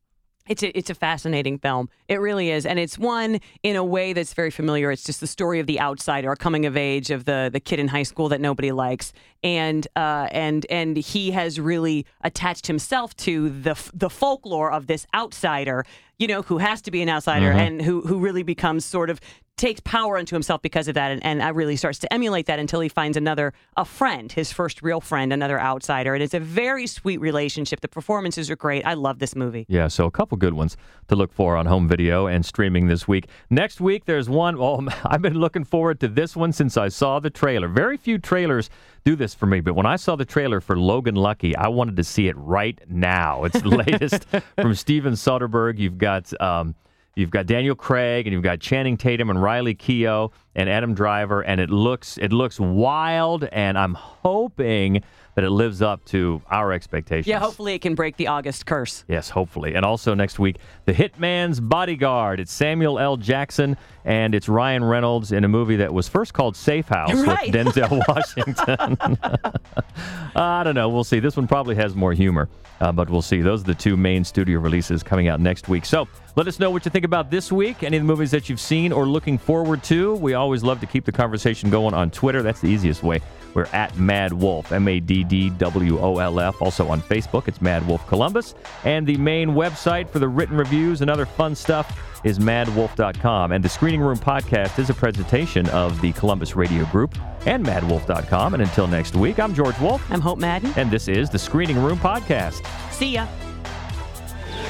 It's 0.48 0.62
a, 0.62 0.78
it's 0.78 0.92
a 0.92 0.96
fascinating 0.96 1.58
film. 1.58 1.90
It 2.08 2.18
really 2.20 2.52
is, 2.52 2.68
and 2.68 2.78
it's 2.78 3.00
one 3.00 3.40
in 3.64 3.76
a 3.76 3.84
way 3.84 4.14
that's 4.14 4.34
very 4.34 4.52
familiar. 4.52 4.92
It's 4.92 5.04
just 5.04 5.20
the 5.20 5.26
story 5.28 5.60
of 5.60 5.66
the 5.66 5.80
outsider, 5.80 6.32
a 6.32 6.36
coming 6.38 6.68
of 6.68 6.78
age 6.78 7.10
of 7.10 7.26
the 7.26 7.50
the 7.52 7.60
kid 7.60 7.80
in 7.80 7.88
high 7.88 8.04
school 8.04 8.30
that 8.30 8.40
nobody 8.40 8.72
likes, 8.72 9.12
and 9.44 9.88
uh, 9.96 10.28
and 10.32 10.66
and 10.70 10.98
he 10.98 11.32
has 11.32 11.60
really 11.60 12.06
attached 12.22 12.68
himself 12.68 13.16
to 13.18 13.50
the 13.50 13.76
the 13.94 14.10
folklore 14.10 14.72
of 14.72 14.86
this 14.86 15.08
outsider, 15.16 15.84
you 16.20 16.28
know, 16.28 16.44
who 16.44 16.60
has 16.60 16.80
to 16.84 16.92
be 16.92 17.02
an 17.02 17.10
outsider 17.10 17.52
Mhm. 17.52 17.68
and 17.68 17.82
who 17.82 18.02
who 18.02 18.20
really 18.20 18.44
becomes 18.44 18.86
sort 18.86 19.10
of 19.10 19.20
takes 19.58 19.80
power 19.82 20.18
into 20.18 20.36
himself 20.36 20.62
because 20.62 20.88
of 20.88 20.96
that, 20.96 21.12
and, 21.12 21.24
and 21.24 21.56
really 21.56 21.76
starts 21.76 22.00
to 22.00 22.14
emulate 22.14 22.46
that 22.48 22.60
until 22.60 22.82
he 22.82 22.90
finds 22.90 23.16
another 23.16 23.54
a 23.78 23.86
friend, 23.86 24.32
his 24.32 24.52
first 24.52 24.82
real 24.82 25.00
friend, 25.00 25.32
another 25.32 25.60
outsider, 25.60 26.14
and 26.14 26.22
it's 26.22 26.34
a 26.34 26.40
very 26.40 26.88
sweet 26.88 27.20
relationship. 27.20 27.82
The 27.82 27.88
performances 27.88 28.50
are 28.50 28.56
great. 28.56 28.86
I 28.86 28.94
love 28.94 29.20
this 29.20 29.36
movie. 29.36 29.66
Yeah, 29.70 29.88
so 29.88 30.06
a 30.06 30.12
couple 30.12 30.38
good 30.38 30.54
ones 30.54 30.76
to 31.08 31.16
look 31.16 31.32
for 31.32 31.56
on 31.56 31.66
home 31.66 31.88
video 31.88 32.28
and 32.28 32.46
streaming 32.46 32.88
this 32.88 33.08
week. 33.08 33.28
Next 33.50 33.80
week, 33.80 34.06
there's 34.06 34.30
one. 34.30 34.58
Oh, 34.60 34.86
I've 35.06 35.22
been 35.22 35.40
looking 35.40 35.64
forward 35.64 36.00
to 36.02 36.08
this 36.08 36.36
one 36.36 36.52
since 36.52 36.76
I 36.76 36.90
saw 36.90 37.20
the 37.20 37.30
trailer. 37.30 37.68
Very 37.68 37.98
few 37.98 38.18
trailers 38.18 38.70
do 39.06 39.16
this 39.16 39.34
for 39.34 39.46
me, 39.46 39.62
but 39.62 39.76
when 39.76 39.86
I 39.86 39.96
saw 39.96 40.16
the 40.16 40.26
trailer 40.26 40.60
for 40.60 40.78
Logan 40.78 41.16
Lucky, 41.16 41.56
I 41.56 41.68
wanted 41.70 41.96
to 41.98 42.04
see 42.04 42.28
it 42.28 42.36
right 42.38 42.80
now. 42.90 43.46
It's 43.46 43.62
the 43.62 43.70
latest 43.86 44.26
from 44.62 44.76
Steven 44.76 45.14
Soderbergh. 45.14 45.78
You've 45.78 45.98
got. 45.98 46.40
Um, 46.42 46.76
You've 47.16 47.30
got 47.30 47.46
Daniel 47.46 47.76
Craig 47.76 48.28
and 48.28 48.34
you've 48.34 48.44
got 48.44 48.60
Channing 48.60 48.98
Tatum 48.98 49.30
and 49.30 49.42
Riley 49.42 49.74
Keough 49.74 50.32
and 50.56 50.70
Adam 50.70 50.94
Driver, 50.94 51.42
and 51.42 51.60
it 51.62 51.70
looks 51.70 52.18
it 52.18 52.32
looks 52.32 52.60
wild. 52.60 53.44
And 53.46 53.78
I'm 53.78 53.94
hoping 53.94 55.04
that 55.36 55.44
it 55.44 55.50
lives 55.50 55.82
up 55.82 56.04
to 56.06 56.42
our 56.50 56.72
expectations. 56.72 57.28
Yeah, 57.28 57.40
hopefully 57.40 57.74
it 57.74 57.80
can 57.82 57.94
break 57.94 58.16
the 58.16 58.28
August 58.28 58.66
curse. 58.66 59.04
Yes, 59.10 59.30
hopefully. 59.30 59.76
And 59.76 59.84
also 59.84 60.14
next 60.14 60.40
week, 60.40 60.60
The 60.86 60.94
Hitman's 60.94 61.60
Bodyguard. 61.60 62.40
It's 62.40 62.54
Samuel 62.54 62.98
L. 63.00 63.18
Jackson 63.18 63.76
and 64.06 64.34
it's 64.34 64.48
Ryan 64.48 64.82
Reynolds 64.84 65.34
in 65.34 65.44
a 65.44 65.50
movie 65.50 65.76
that 65.78 65.94
was 65.94 66.08
first 66.08 66.34
called 66.34 66.56
Safe 66.56 66.88
House 66.88 67.12
Right. 67.14 67.52
with 67.52 67.76
Denzel 67.76 68.02
Washington. 68.08 69.18
I 70.36 70.64
don't 70.64 70.76
know. 70.76 70.88
We'll 70.90 71.04
see. 71.04 71.20
This 71.20 71.36
one 71.36 71.48
probably 71.48 71.76
has 71.76 71.96
more 71.96 72.14
humor, 72.14 72.48
uh, 72.80 72.92
but 72.92 73.10
we'll 73.10 73.22
see. 73.22 73.42
Those 73.42 73.62
are 73.62 73.66
the 73.66 73.76
two 73.76 73.98
main 73.98 74.24
studio 74.24 74.60
releases 74.60 75.04
coming 75.04 75.28
out 75.28 75.40
next 75.40 75.68
week. 75.68 75.86
So 75.86 76.08
let 76.36 76.48
us 76.48 76.60
know 76.60 76.70
what 76.70 76.86
you 76.86 76.92
think 76.92 77.04
about 77.06 77.30
this 77.32 77.52
week, 77.52 77.84
any 77.84 77.98
of 77.98 78.04
the 78.04 78.08
movies 78.08 78.32
that 78.32 78.48
you've 78.48 78.60
seen 78.60 78.92
or 78.92 79.06
looking 79.06 79.38
forward 79.38 79.84
to. 79.86 80.16
We 80.16 80.34
always 80.46 80.64
love 80.64 80.80
to 80.80 80.86
keep 80.86 81.06
the 81.06 81.12
conversation 81.12 81.72
going 81.72 81.96
on 81.96 82.12
Twitter. 82.12 82.44
That's 82.44 82.62
the 82.62 82.68
easiest 82.68 83.02
way. 83.02 83.20
We're 83.56 83.66
at 83.74 83.98
Mad 83.98 84.32
Wolf, 84.32 84.72
M 84.72 84.88
A 84.88 85.00
D 85.00 85.24
D 85.24 85.50
W 85.50 86.00
O 86.00 86.20
L 86.20 86.40
F. 86.40 86.62
Also 86.62 86.88
on 86.88 87.02
Facebook, 87.02 87.48
it's 87.48 87.62
Mad 87.62 87.86
Wolf 87.88 88.06
Columbus. 88.08 88.54
And 88.84 89.08
the 89.08 89.18
main 89.18 89.50
website 89.50 90.08
for 90.10 90.20
the 90.20 90.28
written 90.28 90.56
reviews 90.56 91.02
and 91.02 91.10
other 91.10 91.26
fun 91.26 91.56
stuff 91.56 92.00
is 92.24 92.38
maddwolf.com. 92.38 93.54
And 93.54 93.64
the 93.64 93.70
Screening 93.70 94.02
Room 94.02 94.18
podcast 94.18 94.78
is 94.78 94.90
a 94.90 94.94
presentation 94.94 95.68
of 95.70 96.00
the 96.02 96.12
Columbus 96.14 96.56
Radio 96.56 96.86
Group 96.86 97.16
and 97.48 97.66
maddwolf.com. 97.66 98.54
And 98.54 98.62
until 98.62 98.88
next 98.88 99.16
week, 99.16 99.40
I'm 99.40 99.56
George 99.56 99.80
Wolf. 99.80 100.04
I'm 100.12 100.22
Hope 100.22 100.38
Madden. 100.38 100.74
And 100.76 100.92
this 100.92 101.08
is 101.08 101.30
the 101.30 101.40
Screening 101.40 101.78
Room 101.78 101.98
podcast. 101.98 102.66
See 102.92 103.14
ya. 103.14 103.28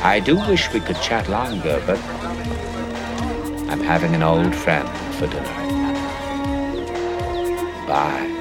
I 0.02 0.20
do 0.20 0.38
wish 0.38 0.72
we 0.74 0.80
could 0.80 1.02
chat 1.02 1.28
longer, 1.30 1.82
but 1.86 2.00
I'm 3.70 3.82
having 3.82 4.14
an 4.14 4.22
old 4.22 4.56
friend 4.56 4.88
for 5.16 5.28
dinner. 5.28 5.65
Bye. 7.88 8.35